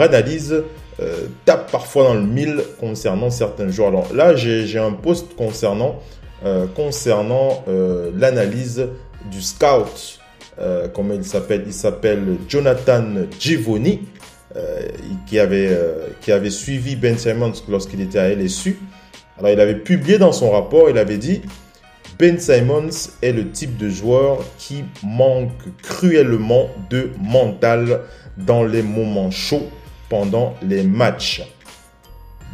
[0.00, 0.62] analyse
[1.02, 3.88] euh, tape parfois dans le mille concernant certains joueurs.
[3.88, 6.00] Alors là, j'ai un post concernant,
[6.44, 8.86] euh, concernant euh, l'analyse
[9.30, 10.18] du scout.
[10.94, 11.64] Comment il s'appelle?
[11.66, 13.02] Il s'appelle Jonathan
[13.40, 14.02] Givoni
[15.26, 15.76] qui, avait,
[16.20, 18.78] qui avait suivi Ben Simmons lorsqu'il était à LSU.
[19.38, 21.40] Alors, il avait publié dans son rapport, il avait dit
[22.16, 22.90] Ben Simmons
[23.22, 25.50] est le type de joueur qui manque
[25.82, 28.02] cruellement de mental
[28.36, 29.68] dans les moments chauds
[30.12, 31.42] pendant les matchs.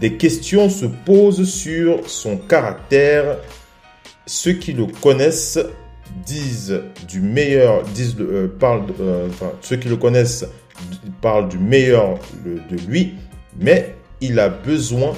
[0.00, 3.38] Des questions se posent sur son caractère.
[4.26, 5.58] Ceux qui le connaissent
[6.24, 10.46] disent du meilleur, disent, euh, parlent, euh, enfin, ceux qui le connaissent
[11.20, 13.14] parlent du meilleur de, lui,
[13.58, 15.14] mais il a besoin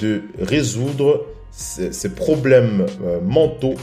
[0.00, 3.76] de résoudre ses, problèmes euh, mentaux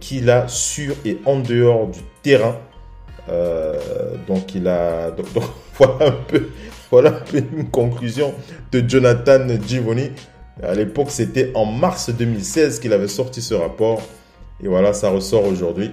[0.00, 2.56] qu'il a sur et en dehors du terrain.
[3.28, 3.78] Euh,
[4.26, 5.26] donc il a donc,
[5.74, 6.48] voilà un peu
[6.92, 8.34] voilà une conclusion
[8.70, 10.10] de Jonathan Givoni.
[10.62, 14.02] À l'époque, c'était en mars 2016 qu'il avait sorti ce rapport.
[14.62, 15.90] Et voilà, ça ressort aujourd'hui.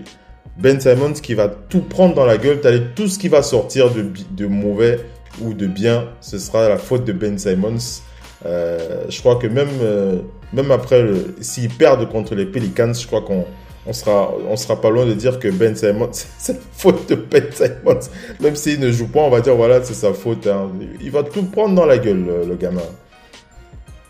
[0.57, 2.59] Ben Simons qui va tout prendre dans la gueule.
[2.59, 4.99] T'as tout ce qui va sortir de, de mauvais
[5.41, 8.01] ou de bien, ce sera la faute de Ben Simons.
[8.45, 10.19] Euh, je crois que même, euh,
[10.51, 11.05] même après,
[11.39, 13.45] s'ils perdent contre les Pelicans, je crois qu'on
[13.89, 17.15] on sera, on sera pas loin de dire que Ben Simons, c'est la faute de
[17.15, 17.99] Ben Simons.
[18.39, 20.45] Même s'il ne joue pas, on va dire voilà, c'est sa faute.
[20.45, 20.69] hein.
[21.01, 22.81] Il va tout prendre dans la gueule, le, le gamin.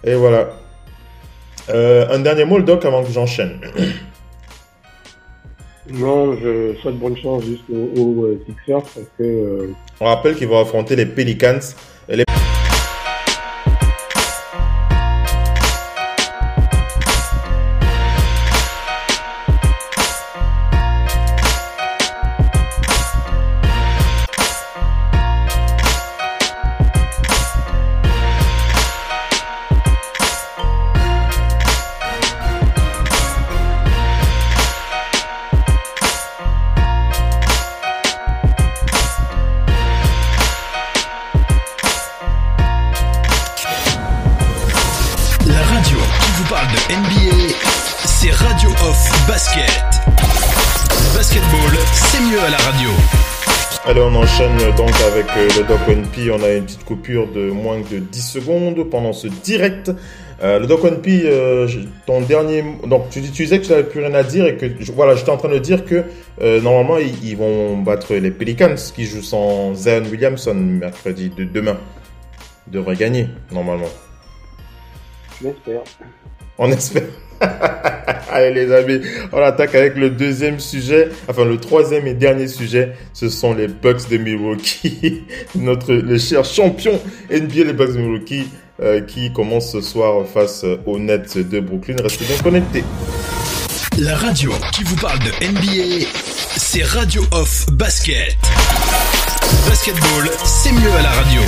[0.03, 0.49] Et voilà.
[1.69, 3.59] Euh, un dernier mot, le doc, avant que j'enchaîne.
[5.91, 10.47] Non, je souhaite bonne chance juste aux, aux, Sixers parce que euh, On rappelle qu'ils
[10.47, 11.57] vont affronter les Pelicans.
[12.07, 12.25] Et les...
[56.90, 59.92] coupure de moins de 10 secondes pendant ce direct.
[60.42, 62.64] Euh, le Doc NP, euh, je- ton dernier.
[62.88, 64.66] Donc, tu, tu disais que tu n'avais plus rien à dire et que.
[64.80, 66.04] je- voilà, j'étais en train de dire que
[66.42, 71.44] euh, normalement, ils, ils vont battre les Pelicans qui jouent sans Zion Williamson mercredi de
[71.44, 71.78] demain.
[72.68, 73.90] Ils devraient gagner, normalement.
[75.42, 75.82] j'espère.
[76.60, 77.03] On espère.
[78.32, 78.99] Allez les amis,
[79.32, 83.68] on attaque avec le deuxième sujet, enfin le troisième et dernier sujet, ce sont les
[83.68, 85.24] Bucks de Milwaukee,
[85.55, 86.99] notre le cher champion
[87.32, 88.49] NBA les Bucks de Milwaukee
[88.82, 91.95] euh, qui commence ce soir face aux Nets de Brooklyn.
[92.03, 92.84] Restez bien connectés.
[93.97, 96.07] La radio qui vous parle de NBA,
[96.57, 98.38] c'est Radio Off Basket.
[99.68, 101.41] Basketball, c'est mieux à la radio.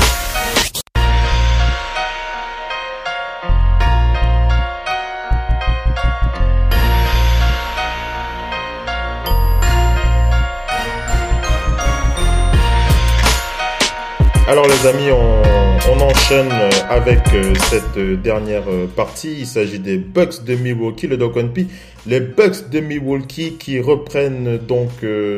[14.86, 18.64] Amis, on, enchaîne euh, avec euh, cette euh, dernière
[18.96, 19.36] partie.
[19.40, 21.68] Il s'agit des Bucks de Milwaukee, le Doc P.
[22.08, 24.90] Les Bucks de Milwaukee qui reprennent donc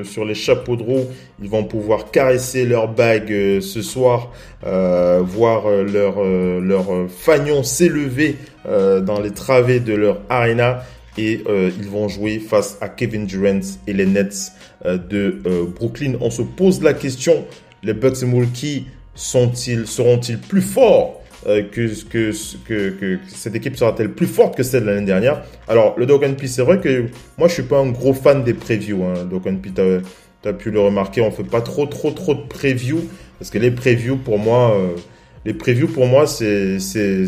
[0.05, 1.05] sur les chapeaux de roue.
[1.41, 4.31] Ils vont pouvoir caresser leur bague ce soir,
[4.63, 6.85] voir leur, leur
[7.65, 10.83] s'élever dans les travées de leur arena.
[11.17, 14.53] Et ils vont jouer face à Kevin Durant et les Nets
[14.85, 15.37] de
[15.75, 16.13] Brooklyn.
[16.21, 17.43] On se pose la question,
[17.83, 18.85] les Bucks de Milwaukee
[19.15, 22.31] sont-ils, seront-ils plus forts euh, que, que,
[22.65, 25.43] que, que cette équipe sera-t-elle plus forte que celle de l'année dernière?
[25.67, 27.05] Alors, le Dog P, c'est vrai que
[27.37, 29.03] moi, je suis pas un gros fan des previews.
[29.03, 29.25] Hein.
[29.29, 29.81] Dog P, tu
[30.49, 33.03] as, pu le remarquer, on fait pas trop, trop, trop de previews
[33.43, 34.95] parce que les previews, pour moi, euh,
[35.43, 37.27] les previews, pour moi, c'est ceux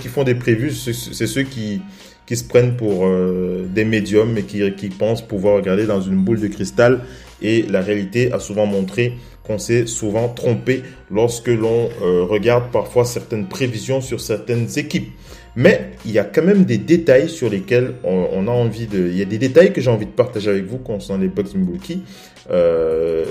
[0.00, 1.82] qui font des previews, c'est c'est ceux qui,
[2.24, 6.16] qui se prennent pour euh, des médiums et qui, qui pensent pouvoir regarder dans une
[6.16, 7.00] boule de cristal.
[7.42, 13.04] Et la réalité a souvent montré qu'on s'est souvent trompé lorsque l'on euh, regarde parfois
[13.04, 15.12] certaines prévisions sur certaines équipes.
[15.56, 19.06] Mais il y a quand même des détails sur lesquels on, a envie de...
[19.06, 21.54] Il y a des détails que j'ai envie de partager avec vous concernant les Bucks
[21.54, 22.02] Milwaukee.
[22.50, 23.24] Euh,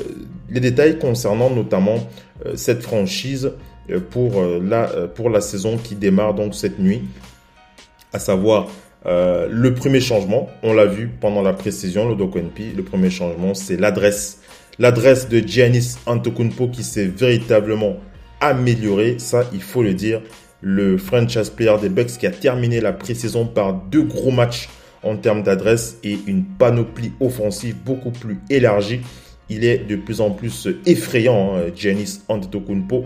[0.49, 1.97] les détails concernant notamment
[2.45, 3.51] euh, cette franchise
[4.09, 7.01] pour, la, pour la saison qui démarre donc cette nuit.
[8.13, 8.69] À savoir
[9.05, 13.53] le premier changement, on l'a vu pendant la précision, le Doc NP, le premier changement
[13.53, 14.39] c'est l'adresse.
[14.79, 17.97] L'adresse de Giannis Antetokounmpo qui s'est véritablement
[18.41, 20.21] améliorée, ça il faut le dire.
[20.61, 24.69] Le franchise player des Bucks qui a terminé la pré-saison par deux gros matchs
[25.03, 29.01] en termes d'adresse et une panoplie offensive beaucoup plus élargie.
[29.49, 33.03] Il est de plus en plus effrayant, hein, Giannis Antetokounmpo.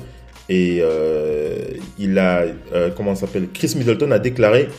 [0.49, 1.57] Et euh,
[1.99, 4.70] il a, euh, comment s'appelle Chris Middleton a déclaré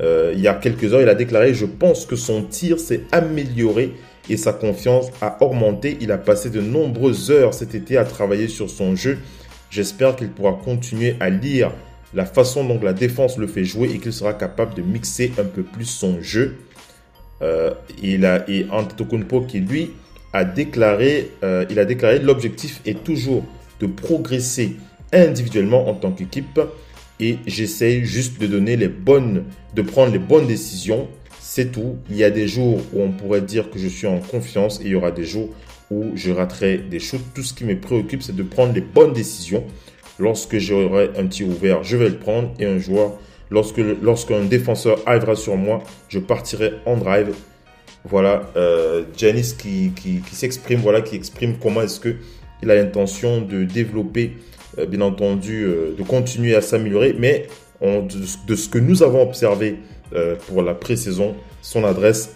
[0.00, 3.02] euh, il y a quelques heures, il a déclaré Je pense que son tir s'est
[3.10, 3.94] amélioré
[4.28, 5.98] et sa confiance a augmenté.
[6.00, 9.18] Il a passé de nombreuses heures cet été à travailler sur son jeu.
[9.70, 11.72] J'espère qu'il pourra continuer à lire
[12.14, 15.44] la façon dont la défense le fait jouer et qu'il sera capable de mixer un
[15.44, 16.56] peu plus son jeu.
[17.42, 17.72] Euh,
[18.02, 19.90] il a, et Antetokounmpo qui lui
[20.32, 23.44] a déclaré, euh, il a déclaré l'objectif est toujours
[23.80, 24.76] de progresser
[25.12, 26.60] individuellement en tant qu'équipe
[27.20, 31.08] et j'essaye juste de donner les bonnes, de prendre les bonnes décisions.
[31.50, 31.96] C'est tout.
[32.10, 34.84] Il y a des jours où on pourrait dire que je suis en confiance et
[34.84, 35.48] il y aura des jours
[35.90, 37.22] où je raterai des choses.
[37.34, 39.64] Tout ce qui me préoccupe, c'est de prendre les bonnes décisions.
[40.18, 43.14] Lorsque j'aurai un tir ouvert, je vais le prendre et un joueur,
[43.50, 47.34] lorsque lorsqu'un défenseur arrivera sur moi, je partirai en drive.
[48.04, 52.16] Voilà, euh, Janice qui, qui, s'exprime, voilà, qui exprime comment est-ce que
[52.62, 54.32] il a l'intention de développer
[54.78, 57.46] euh, bien entendu, euh, de continuer à s'améliorer, mais
[57.80, 59.78] de ce que nous avons observé
[60.14, 62.32] euh, pour la pré-saison, son adresse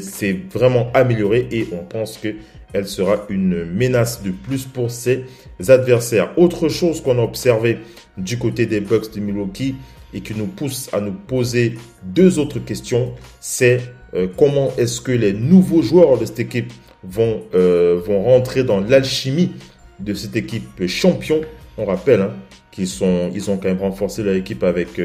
[0.00, 2.34] s'est vraiment améliorée et on pense que
[2.72, 5.24] elle sera une menace de plus pour ses
[5.68, 6.32] adversaires.
[6.36, 7.78] Autre chose qu'on a observé
[8.16, 9.74] du côté des Bucks de Milwaukee
[10.14, 11.74] et qui nous pousse à nous poser
[12.04, 13.80] deux autres questions, c'est
[14.14, 16.72] euh, comment est-ce que les nouveaux joueurs de cette équipe
[17.02, 19.52] vont, euh, vont rentrer dans l'alchimie
[19.98, 21.40] de cette équipe champion?
[21.78, 22.32] On rappelle hein,
[22.70, 22.88] qu'ils
[23.34, 25.00] ils ont quand même renforcé leur équipe avec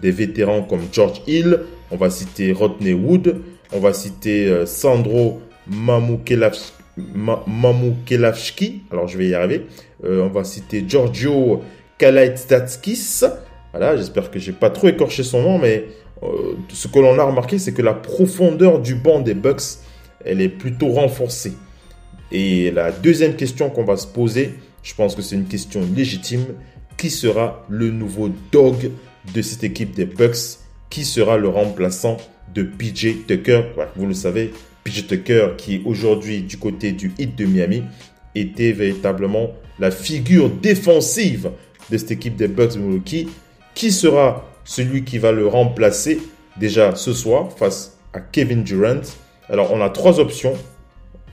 [0.00, 1.60] des vétérans comme George Hill.
[1.90, 3.40] On va citer Rodney Wood.
[3.72, 6.72] On va citer euh, Sandro Mamoukelavski.
[7.14, 8.82] Ma- Mamoukelavski.
[8.90, 9.66] Alors je vais y arriver.
[10.04, 11.62] Euh, on va citer Giorgio
[11.98, 13.24] Kalaitstatskis.
[13.72, 15.84] Voilà, j'espère que j'ai pas trop écorché son nom, mais
[16.22, 19.78] euh, ce que l'on a remarqué, c'est que la profondeur du banc des Bucks,
[20.24, 21.52] elle est plutôt renforcée.
[22.32, 26.44] Et la deuxième question qu'on va se poser, je pense que c'est une question légitime.
[26.96, 28.90] Qui sera le nouveau dog
[29.34, 30.58] de cette équipe des Bucks
[30.90, 32.16] Qui sera le remplaçant
[32.54, 33.62] de PJ Tucker
[33.96, 34.52] Vous le savez,
[34.84, 37.82] PJ Tucker qui est aujourd'hui du côté du Heat de Miami
[38.34, 41.50] était véritablement la figure défensive
[41.90, 43.28] de cette équipe des Bucks Milwaukee.
[43.74, 46.20] Qui sera celui qui va le remplacer
[46.58, 49.02] déjà ce soir face à Kevin Durant
[49.48, 50.54] Alors on a trois options.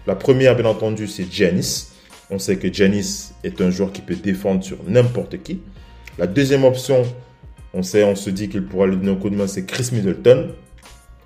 [0.07, 1.87] La première, bien entendu, c'est Giannis.
[2.29, 5.61] On sait que Giannis est un joueur qui peut défendre sur n'importe qui.
[6.17, 7.03] La deuxième option,
[7.75, 9.89] on sait, on se dit qu'il pourra lui donner un coup de main, c'est Chris
[9.91, 10.47] Middleton.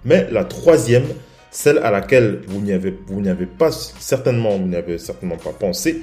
[0.03, 1.05] Mais la troisième,
[1.51, 6.01] celle à laquelle vous n'y avez, vous n'y avez pas certainement, pas pensé,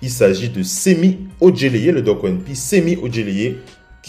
[0.00, 3.56] il s'agit de Semi Ojeleye, le Doc ONP, Semi Ojeleye,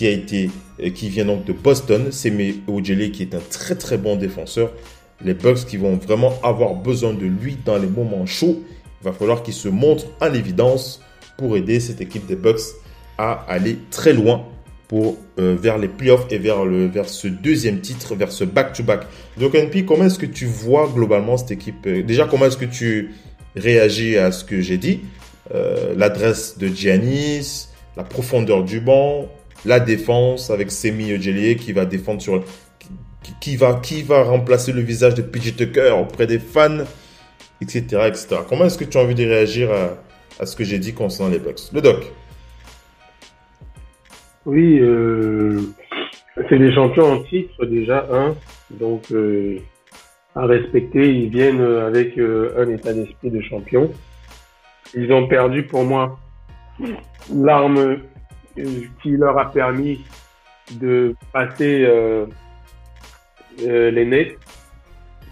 [0.01, 2.11] euh, qui vient donc de Boston.
[2.11, 4.71] Semi Ojeleye, qui est un très très bon défenseur.
[5.23, 8.63] Les Bucks qui vont vraiment avoir besoin de lui dans les moments chauds.
[9.01, 11.01] Il va falloir qu'il se montre en évidence
[11.37, 12.61] pour aider cette équipe des Bucks
[13.17, 14.45] à aller très loin
[14.87, 19.01] pour, euh, vers les playoffs et vers, le, vers ce deuxième titre, vers ce back-to-back.
[19.37, 22.65] Donc, NP, comment est-ce que tu vois globalement cette équipe euh, Déjà, comment est-ce que
[22.65, 23.13] tu
[23.55, 25.01] réagis à ce que j'ai dit
[25.53, 29.27] euh, l'adresse de Giannis, la profondeur du banc,
[29.63, 32.43] la défense avec Semi Ojeleye qui va défendre sur
[33.21, 36.83] qui, qui va qui va remplacer le visage de PJ Tucker auprès des fans,
[37.61, 38.37] etc., etc.
[38.49, 39.97] Comment est-ce que tu as envie de réagir à,
[40.39, 41.71] à ce que j'ai dit concernant les Bucks?
[41.71, 42.11] Le doc.
[44.45, 45.59] Oui, euh,
[46.49, 48.35] c'est des champions en titre déjà, un.
[48.71, 49.59] Donc, euh,
[50.35, 53.91] à respecter, ils viennent avec euh, un état d'esprit de champion.
[54.93, 56.19] Ils ont perdu pour moi
[57.33, 57.97] l'arme
[58.57, 60.03] euh, qui leur a permis
[60.73, 62.25] de passer euh,
[63.59, 64.37] les nets,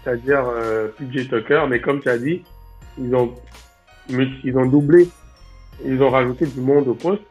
[0.02, 0.44] c'est-à-dire
[0.96, 1.64] PJ Tucker.
[1.68, 2.42] Mais comme tu as dit,
[2.98, 3.34] ils ont,
[4.08, 5.08] ils ont doublé,
[5.84, 7.22] ils ont rajouté du monde au poste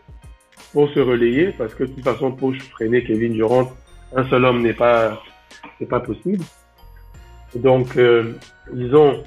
[0.73, 3.71] pour se relayer parce que de toute façon pour freiner Kevin Durant,
[4.15, 5.21] un seul homme n'est pas
[5.79, 6.43] c'est pas possible.
[7.55, 8.33] Donc euh,
[8.75, 9.23] ils ont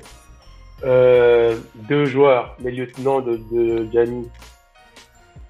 [0.84, 1.56] euh,
[1.88, 4.28] deux joueurs, les lieutenants de, de Gianni,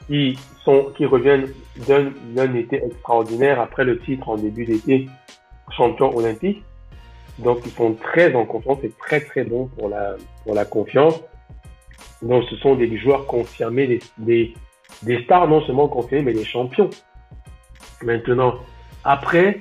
[0.07, 1.49] qui sont qui reviennent
[1.88, 5.09] d'un d'un été extraordinaire après le titre en début d'été
[5.76, 6.62] champion olympique.
[7.38, 11.20] Donc ils sont très en confiance et très très bons pour la pour la confiance.
[12.22, 14.55] Donc ce sont des joueurs confirmés, des, des,
[15.03, 16.90] des stars non seulement confirmés, mais des champions.
[18.03, 18.55] Maintenant,
[19.05, 19.61] après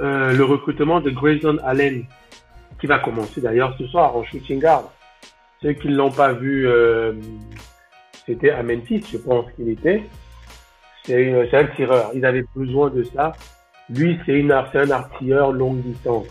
[0.00, 2.04] euh, le recrutement de Grayson Allen,
[2.80, 4.90] qui va commencer d'ailleurs ce soir en shooting guard.
[5.62, 7.12] Ceux qui ne l'ont pas vu, euh,
[8.26, 10.02] c'était à Memphis, je pense qu'il était.
[11.04, 12.10] C'est un tireur.
[12.14, 13.32] Ils avaient besoin de ça.
[13.90, 16.26] Lui, c'est un artilleur longue distance.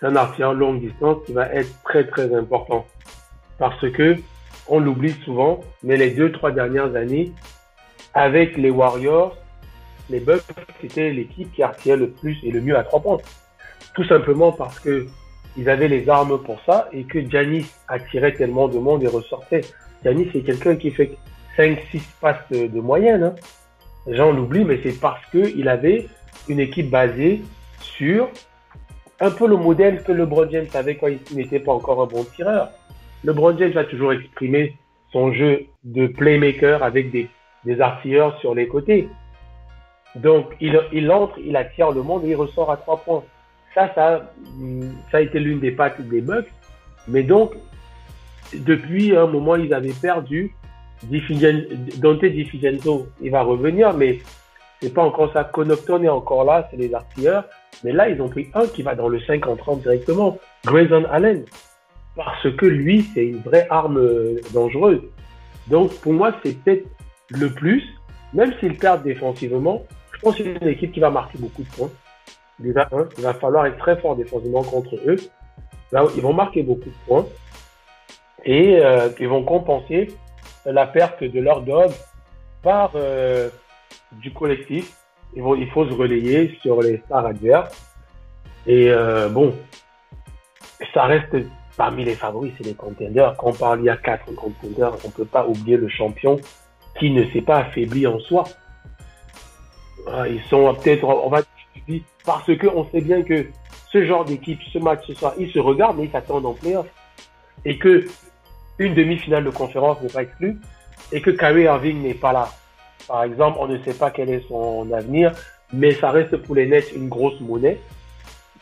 [0.00, 2.86] C'est un artilleur longue distance qui va être très très important.
[3.58, 4.16] Parce que
[4.68, 7.32] on l'oublie souvent, mais les deux, trois dernières années,
[8.14, 9.36] avec les Warriors,
[10.10, 10.42] les Bucks,
[10.80, 13.18] c'était l'équipe qui artillait le plus et le mieux à trois points.
[13.94, 15.06] Tout simplement parce que
[15.56, 19.62] ils avaient les armes pour ça et que Giannis attirait tellement de monde et ressortait.
[20.02, 21.16] Giannis, c'est quelqu'un qui fait
[21.56, 21.78] 5-6
[22.20, 23.22] passes de, moyenne.
[23.22, 23.34] Hein.
[24.06, 26.08] Les gens l'oublient, mais c'est parce que il avait
[26.48, 27.42] une équipe basée
[27.80, 28.28] sur
[29.20, 32.24] un peu le modèle que LeBron James avait quand il n'était pas encore un bon
[32.24, 32.70] tireur.
[33.24, 34.76] LeBron James a toujours exprimé
[35.12, 37.28] son jeu de playmaker avec des,
[37.80, 39.08] artilleurs sur les côtés.
[40.16, 43.24] Donc, il, entre, il attire le monde et il ressort à trois points.
[43.74, 46.50] Ça, ça, hum, ça a été l'une des pattes des Bucks.
[47.08, 47.52] Mais donc,
[48.52, 50.54] depuis un moment, ils avaient perdu.
[51.02, 54.20] Dante DiFigenzo, il va revenir, mais
[54.80, 55.44] c'est pas encore ça.
[55.44, 57.44] Connaughton est encore là, c'est les artilleurs.
[57.82, 60.38] Mais là, ils ont pris un qui va dans le 5 en 30 directement.
[60.64, 61.44] Grayson Allen.
[62.16, 65.00] Parce que lui, c'est une vraie arme euh, dangereuse.
[65.66, 66.86] Donc, pour moi, c'est peut-être
[67.30, 67.82] le plus,
[68.32, 71.68] même s'ils perdent défensivement, je pense que c'est une équipe qui va marquer beaucoup de
[71.68, 71.90] points.
[72.64, 75.16] Un, il va falloir être très fort défensivement contre eux.
[75.90, 77.26] Là, ils vont marquer beaucoup de points.
[78.44, 80.14] Et euh, ils vont compenser
[80.64, 81.90] la perte de leur dog
[82.62, 83.48] par euh,
[84.12, 84.96] du collectif.
[85.34, 87.90] Il faut se relayer sur les stars adverses.
[88.66, 88.90] Et
[89.30, 89.52] bon,
[90.94, 91.36] ça reste
[91.76, 93.34] parmi les favoris, c'est les contenders.
[93.36, 96.38] Quand on parle, il y a quatre contenders, on peut pas oublier le champion
[96.98, 98.44] qui ne s'est pas affaibli en soi.
[100.06, 101.42] Ah, Ils sont peut-être, on va
[101.88, 103.46] dire, parce que on sait bien que
[103.90, 106.86] ce genre d'équipe, ce match ce soir, ils se regardent, mais ils s'attendent en playoff.
[107.64, 108.06] Et que
[108.78, 110.58] une demi-finale de conférence n'est pas exclue,
[111.12, 112.48] et que Kyrie Irving n'est pas là.
[113.06, 115.32] Par exemple, on ne sait pas quel est son avenir,
[115.72, 117.78] mais ça reste pour les Nets une grosse monnaie,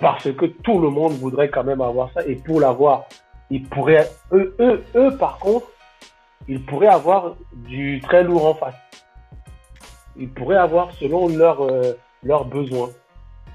[0.03, 3.05] parce que tout le monde voudrait quand même avoir ça, et pour l'avoir,
[3.51, 5.69] ils pourraient, eux, eux, eux, par contre,
[6.49, 8.75] ils pourraient avoir du très lourd en face.
[10.17, 11.93] Ils pourraient avoir selon leurs euh,
[12.25, 12.91] leurs besoins.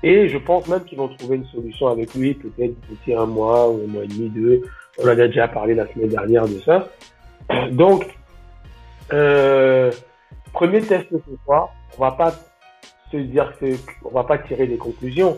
[0.03, 3.69] Et je pense même qu'ils vont trouver une solution avec lui, peut-être d'ici un mois
[3.69, 4.61] ou un mois et demi, deux.
[4.99, 6.87] On en a déjà parlé la semaine dernière de ça.
[7.71, 8.17] Donc,
[9.11, 9.91] euh,
[10.53, 12.33] premier test ce soir, on va pas
[13.11, 13.65] se dire que,
[14.05, 15.37] on va pas tirer des conclusions,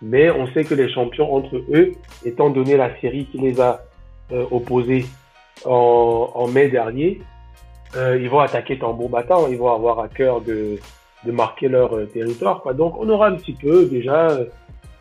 [0.00, 1.92] mais on sait que les champions entre eux,
[2.24, 3.82] étant donné la série qui les a
[4.32, 5.06] euh, opposés
[5.64, 7.20] en, mai dernier,
[7.96, 10.78] euh, ils vont attaquer tambour battant, ils vont avoir à cœur de,
[11.24, 12.62] de marquer leur euh, territoire.
[12.74, 14.38] Donc on aura un petit peu déjà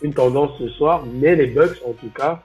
[0.02, 2.42] une tendance ce soir, mais les Bucks en tout cas,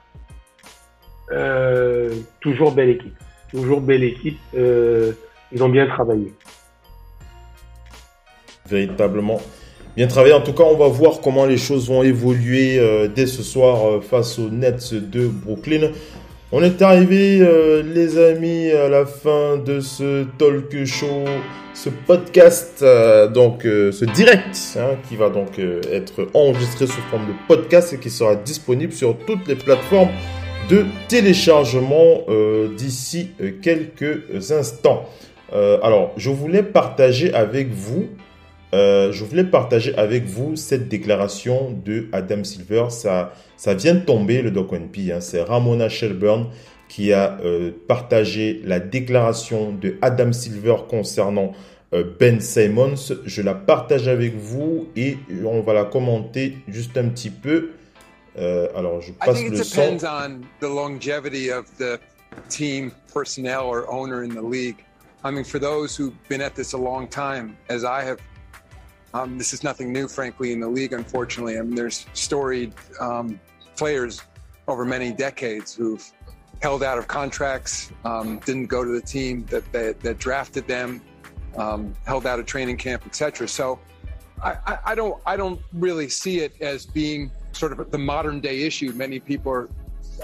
[2.39, 3.15] toujours belle équipe.
[3.49, 4.39] Toujours belle équipe.
[4.53, 6.33] Ils ont bien travaillé.
[8.67, 9.39] Véritablement
[9.95, 10.33] bien travaillé.
[10.33, 13.87] En tout cas, on va voir comment les choses vont évoluer euh, dès ce soir
[13.87, 15.91] euh, face aux Nets de Brooklyn.
[16.51, 21.25] On est arrivé, euh, les amis, à la fin de ce talk show,
[21.73, 22.85] ce podcast,
[23.33, 25.59] donc ce direct, hein, qui va donc
[25.91, 30.11] être enregistré sous forme de podcast et qui sera disponible sur toutes les plateformes
[30.69, 32.27] de téléchargement
[32.77, 33.31] d'ici
[33.63, 35.09] quelques instants.
[35.51, 38.09] Alors, je voulais partager avec vous,
[38.73, 42.85] euh, je voulais partager avec vous cette déclaration de Adam Silver.
[42.89, 45.21] Ça, ça vient de tomber le Doc One P, hein.
[45.21, 46.47] C'est Ramona Shelburne
[46.89, 51.53] qui a euh, partagé la déclaration de Adam Silver concernant
[51.93, 53.13] euh, Ben Simmons.
[53.25, 57.71] Je la partage avec vous et on va la commenter juste un petit peu.
[58.37, 59.95] Euh, alors, je passe le son.
[59.95, 61.99] depends on the longevity of the
[62.49, 64.83] team, personnel, or owner in the league.
[65.23, 68.17] I mean, for those who've been at this a long time, as I have,
[69.13, 71.57] um, this is nothing new, frankly, in the league, unfortunately.
[71.57, 73.39] I mean, there's storied um,
[73.75, 74.21] players
[74.67, 76.11] over many decades who've
[76.61, 81.01] held out of contracts, um, didn't go to the team that, that, that drafted them,
[81.57, 83.47] um, held out of training camp, etc.
[83.47, 83.79] So
[84.41, 88.39] I, I, I don't I don't really see it as being sort of the modern
[88.39, 89.69] day issue many people are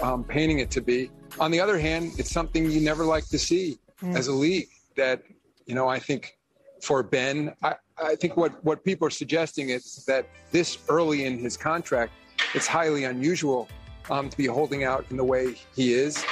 [0.02, 1.10] um, painting it to be.
[1.38, 4.68] On the other hand, it's something you never like to see as a league.
[4.96, 5.22] That
[5.66, 6.36] you know, I think
[6.82, 11.38] for Ben, I, I think what what people are suggesting is that this early in
[11.38, 12.12] his contract,
[12.54, 13.68] it's highly unusual
[14.10, 16.24] um, to be holding out in the way he is.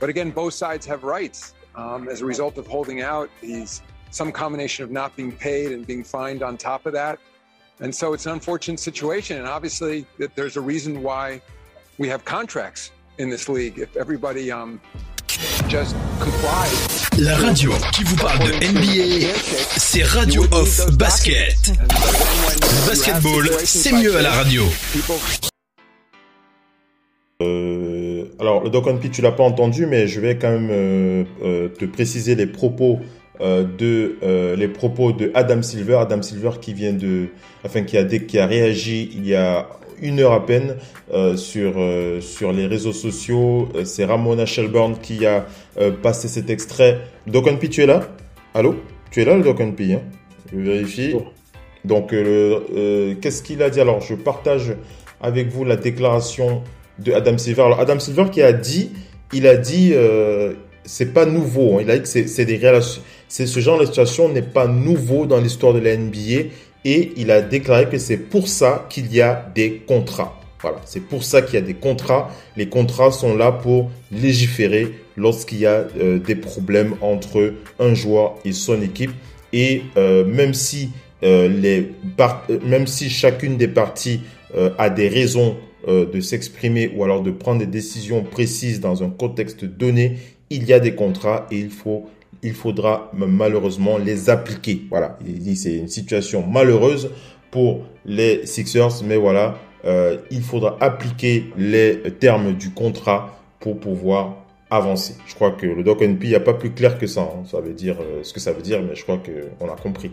[0.00, 1.54] But again, both sides have rights.
[1.74, 5.84] Um, as a result of holding out, he's some combination of not being paid and
[5.86, 7.18] being fined on top of that.
[7.80, 9.38] And so it's an unfortunate situation.
[9.38, 11.40] And obviously, there's a reason why
[11.98, 13.78] we have contracts in this league.
[13.78, 14.80] If everybody um,
[15.68, 17.03] just complies.
[17.18, 19.32] La radio qui vous parle de NBA,
[19.76, 21.72] c'est Radio Off Basket.
[22.86, 24.62] Basketball, c'est mieux à la radio.
[27.42, 30.70] Euh, alors, le Doc on P, tu l'as pas entendu, mais je vais quand même
[30.70, 33.00] euh, euh, te préciser les propos
[33.40, 34.16] de
[35.34, 35.98] Adam Silver.
[36.00, 37.28] Adam Silver qui vient de,
[37.64, 39.68] enfin qui a qui a réagi il y a
[40.04, 40.76] une heure à peine
[41.12, 43.68] euh, sur euh, sur les réseaux sociaux.
[43.74, 45.46] Euh, C'est Ramona Shelburne qui a
[46.02, 47.00] passé cet extrait.
[47.26, 48.08] P, tu es là?
[48.54, 48.76] Allô?
[49.10, 50.02] Tu es là, le P hein?
[50.52, 51.14] Je vérifie.
[51.84, 53.80] Donc, qu'est-ce qu'il a dit?
[53.80, 54.74] Alors, je partage
[55.20, 56.62] avec vous la déclaration
[56.98, 57.62] de Adam Silver.
[57.62, 58.90] Alors, Adam Silver qui a dit,
[59.32, 59.92] il a dit,
[60.84, 61.78] c'est pas nouveau.
[61.78, 61.82] hein.
[61.82, 64.66] Il a dit que c'est c'est des relations, c'est ce genre de situation n'est pas
[64.66, 66.50] nouveau dans l'histoire de la NBA
[66.84, 70.38] et il a déclaré que c'est pour ça qu'il y a des contrats.
[70.60, 72.30] Voilà, c'est pour ça qu'il y a des contrats.
[72.56, 78.36] Les contrats sont là pour légiférer lorsqu'il y a euh, des problèmes entre un joueur
[78.44, 79.10] et son équipe.
[79.52, 80.90] Et euh, même si
[81.22, 81.92] euh, les
[82.64, 84.20] même si chacune des parties
[84.78, 85.56] a des raisons
[85.88, 90.18] de s'exprimer ou alors de prendre des décisions précises dans un contexte donné,
[90.48, 92.08] il y a des contrats et il faut
[92.44, 94.82] il faudra malheureusement les appliquer.
[94.90, 97.10] Voilà, il dit c'est une situation malheureuse
[97.50, 104.36] pour les Sixers, mais voilà, euh, il faudra appliquer les termes du contrat pour pouvoir
[104.70, 105.14] avancer.
[105.26, 107.22] Je crois que le Doc NP, il n'y a pas plus clair que ça.
[107.22, 107.44] hein.
[107.46, 110.10] Ça veut dire euh, ce que ça veut dire, mais je crois qu'on a compris.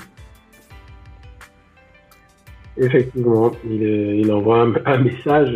[2.78, 3.82] Effectivement, il,
[4.22, 5.54] il envoie un, un message.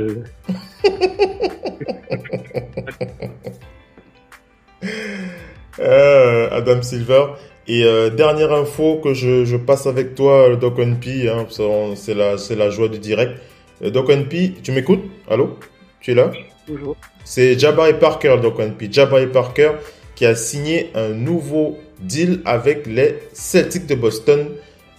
[5.79, 7.25] euh, Adam Silver.
[7.67, 11.47] Et euh, dernière info que je, je passe avec toi, Doc NP, hein,
[11.95, 13.39] c'est la, c'est la joie du direct.
[13.83, 15.03] Euh, Doc NP, tu m'écoutes?
[15.29, 15.57] Allô?
[15.99, 16.31] Tu es là?
[16.67, 16.95] Toujours.
[17.23, 18.91] C'est Jabari Parker, Doc NP.
[18.91, 19.71] Jabari Parker
[20.15, 24.47] qui a signé un nouveau deal avec les Celtics de Boston.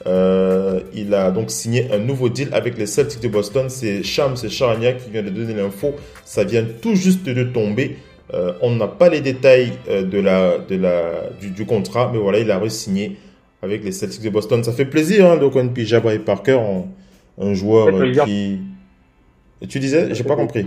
[0.06, 3.68] Euh, il a donc signé un nouveau deal avec les Celtics de Boston.
[3.68, 5.94] C'est Shams Charania qui vient de donner l'info.
[6.24, 7.96] Ça vient tout juste de tomber.
[8.34, 12.18] Euh, on n'a pas les détails euh, de la, de la, du, du contrat, mais
[12.18, 13.16] voilà, il a re-signé
[13.62, 14.64] avec les Celtics de Boston.
[14.64, 16.84] Ça fait plaisir, hein, donc on Jabari Parker, un,
[17.40, 17.88] un joueur
[18.24, 18.58] qui.
[19.62, 20.66] Et tu disais, j'ai pas compris.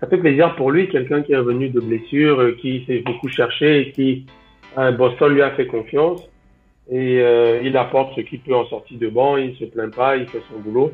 [0.00, 3.28] Ça fait plaisir pour lui, quelqu'un qui est revenu de blessure, euh, qui s'est beaucoup
[3.28, 4.26] cherché et qui
[4.98, 6.20] Boston lui a fait confiance.
[6.90, 10.16] Et euh, il apporte ce qu'il peut en sortie de banc, il se plaint pas,
[10.16, 10.92] il fait son boulot.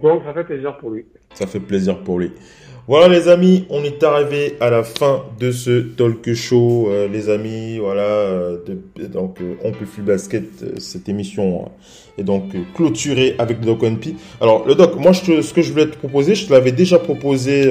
[0.00, 1.06] Donc ça fait plaisir pour lui.
[1.34, 2.32] Ça fait plaisir pour lui.
[2.88, 7.28] Voilà les amis, on est arrivé à la fin de ce talk show, euh, les
[7.28, 7.76] amis.
[7.78, 8.56] Voilà, euh,
[9.12, 11.70] donc euh, Oncle Full Basket, euh, cette émission
[12.16, 12.44] est donc
[12.74, 14.14] clôturée avec le Doc NP.
[14.40, 16.98] Alors le Doc, moi je ce que je voulais te proposer, je te l'avais déjà
[16.98, 17.70] proposé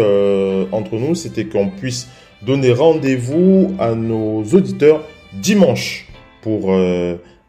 [0.71, 2.07] entre nous, c'était qu'on puisse
[2.43, 5.01] donner rendez-vous à nos auditeurs
[5.33, 6.07] dimanche
[6.43, 6.67] pour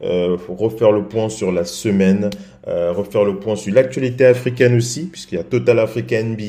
[0.01, 2.31] refaire le point sur la semaine,
[2.69, 6.45] euh, refaire le point sur l'actualité africaine aussi, puisqu'il y a Total Africa NBA.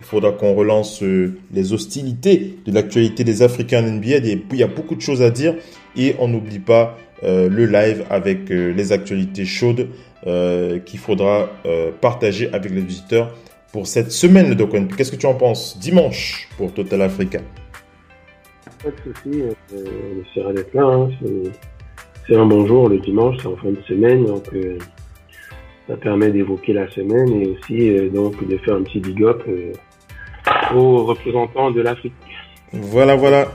[0.00, 4.16] Il faudra qu'on relance euh, les hostilités de l'actualité des Africains en NBA.
[4.18, 5.54] Il y a- beaucoup de choses à dire
[5.96, 9.88] et on n'oublie pas euh, le live avec les actualités chaudes
[10.84, 11.48] qu'il faudra
[12.00, 13.32] partager avec les visiteurs
[13.72, 14.88] pour cette semaine, le.
[14.88, 17.38] Qu'est-ce que tu en penses Dimanche pour Total Africa?
[18.82, 20.82] Pas de souci, on essaiera d'être là.
[20.84, 21.10] hein.
[22.26, 24.44] C'est- un bon jour le dimanche, c'est en fin de semaine, donc
[25.88, 29.42] ça permet d'évoquer la semaine et aussi euh, donc de faire un petit big up
[29.48, 29.72] euh,
[30.74, 32.12] aux représentants de l'Afrique.
[32.72, 33.48] Voilà, voilà.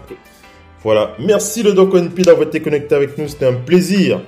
[0.84, 1.16] Voilà.
[1.20, 3.28] Merci le Doc NP d'avoir été connecté avec nous.
[3.28, 4.22] C'était un plaisir.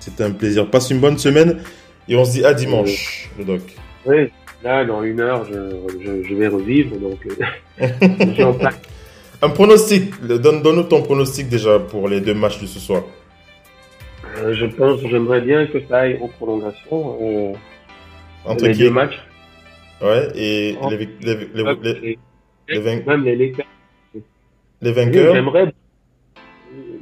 [0.00, 0.70] C'était un plaisir.
[0.70, 1.60] Passe une bonne semaine
[2.08, 3.62] et on se dit à dimanche, le Doc.
[4.06, 4.30] Oui,
[4.62, 7.18] là dans une heure, je, je, je vais revivre, donc
[7.80, 8.56] euh, en.
[9.40, 10.20] Un pronostic.
[10.24, 13.02] Donne-nous ton pronostic déjà pour les deux matchs de ce soir.
[14.38, 17.18] Euh, je pense, j'aimerais bien que ça aille aux prolongations.
[17.20, 17.52] Euh,
[18.44, 19.18] Entre les qui deux matchs.
[20.00, 20.88] Ouais, et Oh.
[20.90, 21.06] les, les,
[21.54, 22.18] les, les-
[22.68, 23.66] les vain- Même les Lakers.
[24.82, 25.34] les vainqueurs.
[25.34, 25.72] J'aimerais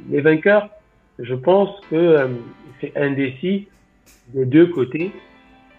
[0.09, 0.69] les vainqueurs.
[1.19, 2.27] Je pense que euh,
[2.81, 3.67] c'est indécis
[4.29, 5.11] des deux côtés,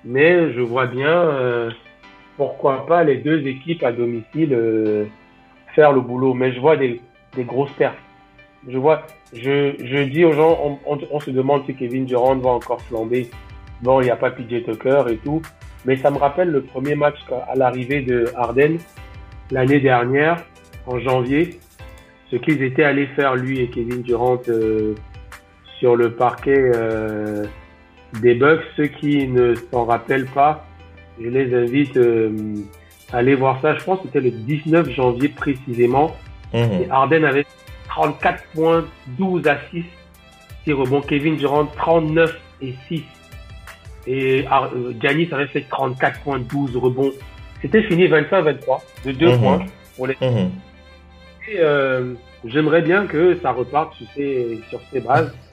[0.04, 1.70] mais je vois bien euh,
[2.36, 5.04] pourquoi pas les deux équipes à domicile euh,
[5.74, 6.34] faire le boulot.
[6.34, 7.00] Mais je vois des,
[7.34, 7.96] des grosses pertes.
[8.66, 12.36] Je vois, je, je dis aux gens, on, on, on se demande si Kevin Durant
[12.36, 13.30] va encore flamber.
[13.82, 15.40] Bon, il n'y a pas PJ Tucker et tout,
[15.84, 17.18] mais ça me rappelle le premier match
[17.48, 18.78] à l'arrivée de Harden
[19.50, 20.44] l'année dernière,
[20.86, 21.58] en janvier,
[22.30, 24.94] ce qu'ils étaient allés faire lui et Kevin Durant euh,
[25.78, 27.44] sur le parquet euh,
[28.20, 28.60] des Bucks.
[28.76, 30.66] Ceux qui ne s'en rappellent pas,
[31.20, 32.30] je les invite euh,
[33.12, 33.76] à aller voir ça.
[33.76, 36.16] Je pense que c'était le 19 janvier précisément.
[36.52, 36.82] Mhm.
[36.82, 37.46] Et Harden avait
[37.88, 38.84] 34 points,
[39.18, 39.84] 12 à 6
[40.64, 41.00] 6 rebonds.
[41.00, 43.02] Kevin Durant 39 et 6.
[44.06, 47.12] Et Ar- euh, Giannis avait fait 34 points, 12 rebonds.
[47.62, 49.38] C'était fini 25-23 de 2 Mhm.
[49.40, 49.66] points
[49.96, 50.50] pour les Mhm.
[51.50, 55.32] et, euh, j'aimerais bien que ça reparte sur ces, sur ces bases.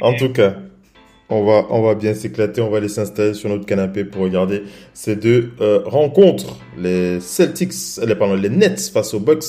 [0.00, 0.54] En tout cas,
[1.28, 2.60] on va, on va bien s'éclater.
[2.60, 4.62] On va aller s'installer sur notre canapé pour regarder
[4.94, 6.56] ces deux euh, rencontres.
[6.78, 7.72] Les Celtics,
[8.06, 9.44] les, pardon, les Nets face aux Bucks.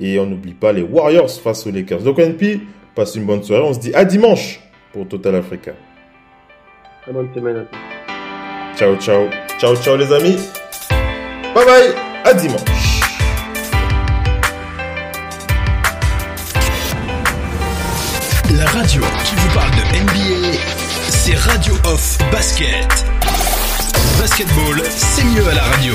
[0.00, 2.00] Et on n'oublie pas les Warriors face aux Lakers.
[2.00, 2.60] Donc, NP,
[2.94, 3.62] passe une bonne soirée.
[3.62, 4.60] On se dit à dimanche
[4.92, 5.72] pour Total Africa.
[7.02, 8.78] Très bonne semaine à tous.
[8.78, 9.28] Ciao, ciao.
[9.58, 10.36] Ciao, ciao, les amis.
[11.54, 11.94] Bye bye.
[12.24, 13.00] À dimanche.
[18.56, 20.56] La radio qui vous parle de NBA,
[21.08, 22.88] c'est Radio Off Basket.
[24.18, 25.94] Basketball, c'est mieux à la radio.